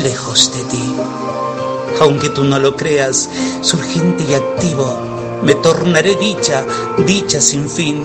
lejos 0.03 0.51
de 0.55 0.63
ti. 0.65 0.95
Aunque 1.99 2.29
tú 2.29 2.43
no 2.43 2.59
lo 2.59 2.75
creas, 2.75 3.29
surgente 3.61 4.23
y 4.27 4.33
activo, 4.33 4.97
me 5.43 5.55
tornaré 5.55 6.15
dicha, 6.15 6.65
dicha 7.05 7.41
sin 7.41 7.69
fin, 7.69 8.03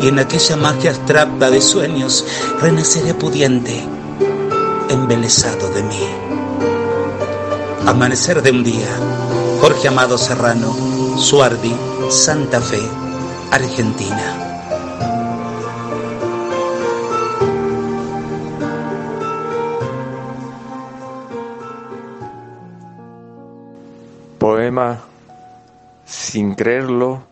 y 0.00 0.08
en 0.08 0.18
aquella 0.18 0.56
magia 0.56 0.90
abstracta 0.90 1.50
de 1.50 1.60
sueños 1.60 2.24
renaceré 2.60 3.14
pudiente, 3.14 3.82
embelesado 4.90 5.70
de 5.70 5.82
mí. 5.82 6.23
Amanecer 7.86 8.40
de 8.40 8.50
un 8.50 8.64
día. 8.64 8.88
Jorge 9.60 9.88
Amado 9.88 10.16
Serrano, 10.16 10.72
Suardi, 11.18 11.76
Santa 12.08 12.58
Fe, 12.58 12.80
Argentina. 13.50 14.64
Poema, 24.38 25.00
sin 26.06 26.54
creerlo, 26.54 27.22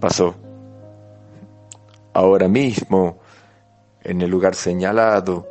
pasó. 0.00 0.34
Ahora 2.12 2.48
mismo, 2.48 3.18
en 4.02 4.22
el 4.22 4.30
lugar 4.30 4.56
señalado, 4.56 5.46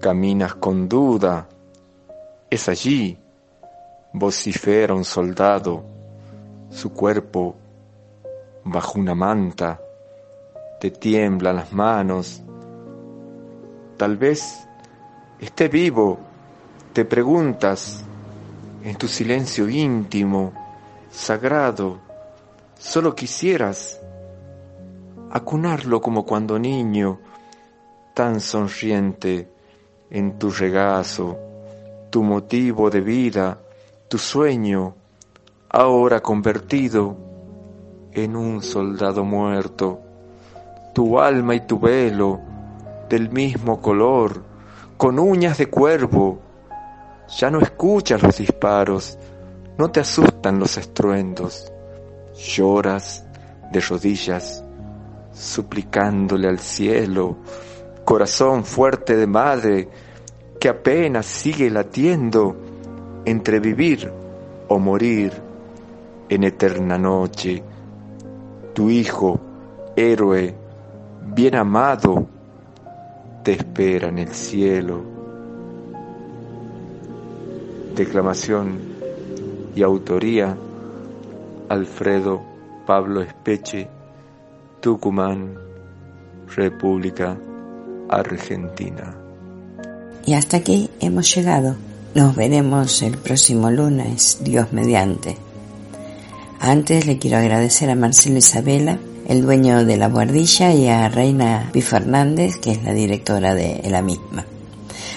caminas 0.00 0.54
con 0.54 0.88
duda, 0.88 1.48
es 2.52 2.68
allí, 2.68 3.16
vocifera 4.12 4.92
un 4.92 5.06
soldado, 5.06 5.82
su 6.68 6.92
cuerpo 6.92 7.56
bajo 8.62 8.98
una 8.98 9.14
manta, 9.14 9.80
te 10.78 10.90
tiemblan 10.90 11.56
las 11.56 11.72
manos. 11.72 12.42
Tal 13.96 14.18
vez 14.18 14.68
esté 15.38 15.68
vivo, 15.68 16.18
te 16.92 17.06
preguntas 17.06 18.04
en 18.84 18.96
tu 18.96 19.08
silencio 19.08 19.66
íntimo, 19.66 20.52
sagrado, 21.10 22.00
solo 22.78 23.14
quisieras 23.14 23.98
acunarlo 25.30 26.02
como 26.02 26.26
cuando 26.26 26.58
niño, 26.58 27.18
tan 28.12 28.40
sonriente 28.40 29.48
en 30.10 30.38
tu 30.38 30.50
regazo 30.50 31.51
tu 32.12 32.22
motivo 32.22 32.90
de 32.90 33.00
vida, 33.00 33.58
tu 34.06 34.18
sueño, 34.18 34.94
ahora 35.70 36.20
convertido 36.20 37.16
en 38.12 38.36
un 38.36 38.62
soldado 38.62 39.24
muerto. 39.24 39.98
Tu 40.92 41.18
alma 41.18 41.54
y 41.54 41.60
tu 41.66 41.80
velo 41.80 42.38
del 43.08 43.30
mismo 43.30 43.80
color, 43.80 44.42
con 44.98 45.18
uñas 45.18 45.56
de 45.56 45.70
cuervo, 45.70 46.38
ya 47.38 47.50
no 47.50 47.60
escuchas 47.60 48.22
los 48.22 48.36
disparos, 48.36 49.16
no 49.78 49.90
te 49.90 50.00
asustan 50.00 50.58
los 50.58 50.76
estruendos, 50.76 51.72
lloras 52.36 53.24
de 53.72 53.80
rodillas, 53.80 54.62
suplicándole 55.32 56.46
al 56.46 56.58
cielo, 56.58 57.38
corazón 58.04 58.66
fuerte 58.66 59.16
de 59.16 59.26
madre, 59.26 59.88
que 60.62 60.68
apenas 60.68 61.26
sigue 61.26 61.68
latiendo 61.70 62.54
entre 63.24 63.58
vivir 63.58 64.08
o 64.68 64.78
morir 64.78 65.32
en 66.28 66.44
eterna 66.44 66.96
noche. 66.96 67.60
Tu 68.72 68.88
hijo, 68.88 69.40
héroe, 69.96 70.54
bien 71.34 71.56
amado, 71.56 72.28
te 73.42 73.54
espera 73.54 74.06
en 74.06 74.20
el 74.20 74.28
cielo. 74.28 75.02
Declamación 77.96 78.78
y 79.74 79.82
autoría 79.82 80.56
Alfredo 81.70 82.40
Pablo 82.86 83.20
Espeche, 83.20 83.88
Tucumán, 84.80 85.58
República 86.54 87.36
Argentina. 88.08 89.21
Y 90.24 90.34
hasta 90.34 90.58
aquí 90.58 90.90
hemos 91.00 91.34
llegado. 91.34 91.76
Nos 92.14 92.36
veremos 92.36 93.02
el 93.02 93.18
próximo 93.18 93.70
lunes, 93.70 94.38
Dios 94.42 94.72
mediante. 94.72 95.36
Antes 96.60 97.06
le 97.06 97.18
quiero 97.18 97.38
agradecer 97.38 97.90
a 97.90 97.96
Marcelo 97.96 98.38
Isabela, 98.38 98.98
el 99.26 99.42
dueño 99.42 99.84
de 99.84 99.96
la 99.96 100.08
guardilla, 100.08 100.72
y 100.72 100.86
a 100.86 101.08
Reina 101.08 101.70
Pi 101.72 101.80
Fernández, 101.80 102.58
que 102.58 102.72
es 102.72 102.84
la 102.84 102.92
directora 102.92 103.54
de 103.54 103.82
la 103.88 104.02
misma. 104.02 104.44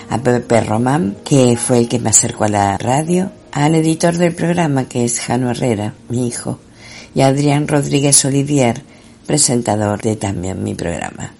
A 0.09 0.17
Pepe 0.19 0.61
Román, 0.61 1.17
que 1.23 1.57
fue 1.57 1.79
el 1.79 1.87
que 1.87 1.99
me 1.99 2.09
acercó 2.09 2.45
a 2.45 2.49
la 2.49 2.77
radio, 2.77 3.31
al 3.51 3.75
editor 3.75 4.17
del 4.17 4.33
programa, 4.33 4.85
que 4.85 5.05
es 5.05 5.19
Jano 5.19 5.51
Herrera, 5.51 5.93
mi 6.09 6.27
hijo, 6.27 6.59
y 7.13 7.21
a 7.21 7.27
Adrián 7.27 7.67
Rodríguez 7.67 8.25
Olivier, 8.25 8.81
presentador 9.27 10.01
de 10.01 10.15
también 10.15 10.63
mi 10.63 10.75
programa. 10.75 11.33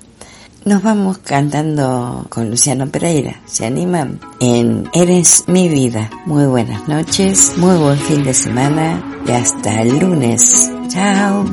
Nos 0.66 0.82
vamos 0.82 1.20
cantando 1.20 2.26
con 2.28 2.49
Luciano 2.49 2.88
Pereira. 2.88 3.39
¿Se 3.45 3.68
animan? 3.68 4.20
En 4.39 4.89
Eres 4.95 5.43
mi 5.45 5.70
vida. 5.70 6.09
Muy 6.26 6.47
buenas 6.47 6.88
noches, 6.88 7.55
muy 7.57 7.78
buen 7.78 7.99
fin 7.99 8.24
de 8.24 8.34
semana 8.34 8.99
y 9.28 9.32
hasta 9.32 9.84
el 9.84 9.99
lunes. 9.99 10.72
Chao. 10.88 11.45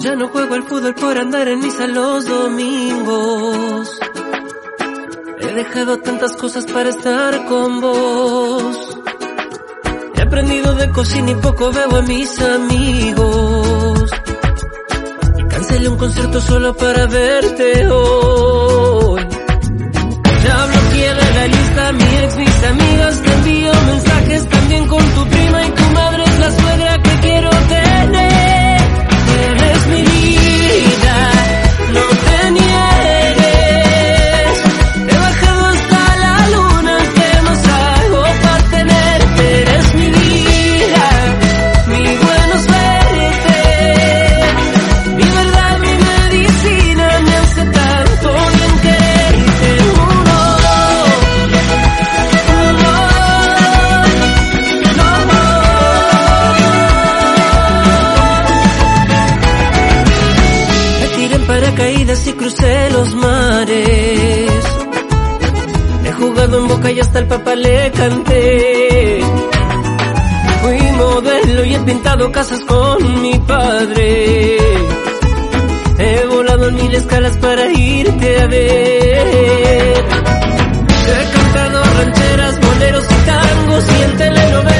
Ya 0.00 0.14
no 0.14 0.28
juego 0.28 0.56
al 0.56 0.64
fútbol 0.64 0.94
por 0.94 1.16
andar 1.16 1.48
en 1.48 1.60
misa 1.60 1.86
los 1.86 2.26
domingos. 2.26 3.98
He 5.40 5.54
dejado 5.54 5.98
tantas 6.00 6.32
cosas 6.36 6.66
para 6.66 6.90
estar 6.90 7.46
con 7.46 7.80
vos. 7.80 8.98
He 10.16 10.20
aprendido 10.20 10.74
de 10.74 10.90
cocina 10.90 11.30
y 11.30 11.34
poco 11.36 11.72
veo 11.72 11.96
a 11.96 12.02
mis 12.02 12.38
amigos. 12.42 13.49
Cancelé 15.70 15.88
un 15.88 15.98
concierto 15.98 16.40
solo 16.40 16.74
para 16.74 17.06
verte 17.06 17.86
hoy. 17.86 19.22
Ya 20.44 20.66
bloqueé 20.66 21.14
de 21.14 21.34
la 21.34 21.46
lista 21.46 21.92
mi 21.92 22.02
ex, 22.02 22.36
mis 22.38 22.64
amigas, 22.64 23.22
te 23.22 23.32
envío 23.32 23.72
mensajes 23.86 24.48
también 24.48 24.88
con 24.88 25.04
tu 25.14 25.24
prima 25.28 25.64
y 25.64 25.70
tu 25.70 25.84
madre 25.92 26.24
es 26.24 26.38
la 26.40 26.50
suegra 26.50 27.02
que 27.04 27.20
quiero 27.20 27.50
tener. 27.50 27.89
Y 62.10 62.32
crucé 62.32 62.90
los 62.90 63.14
mares. 63.14 64.64
He 66.04 66.12
jugado 66.12 66.58
en 66.58 66.66
boca 66.66 66.90
y 66.90 66.98
hasta 66.98 67.20
el 67.20 67.26
papá 67.26 67.54
le 67.54 67.92
canté. 67.92 69.20
Fui 70.60 70.80
modelo 70.96 71.64
y 71.64 71.74
he 71.74 71.78
pintado 71.80 72.32
casas 72.32 72.60
con 72.66 73.22
mi 73.22 73.38
padre. 73.38 74.56
He 75.98 76.26
volado 76.26 76.72
mil 76.72 76.92
escalas 76.92 77.36
para 77.36 77.70
irte 77.70 78.40
a 78.40 78.46
ver. 78.48 79.26
He 81.06 81.32
cantado 81.32 81.84
rancheras, 81.96 82.60
boleros 82.60 83.04
y 83.04 83.26
tangos 83.26 83.84
y 83.88 84.02
en 84.02 84.16
telenovelas 84.16 84.79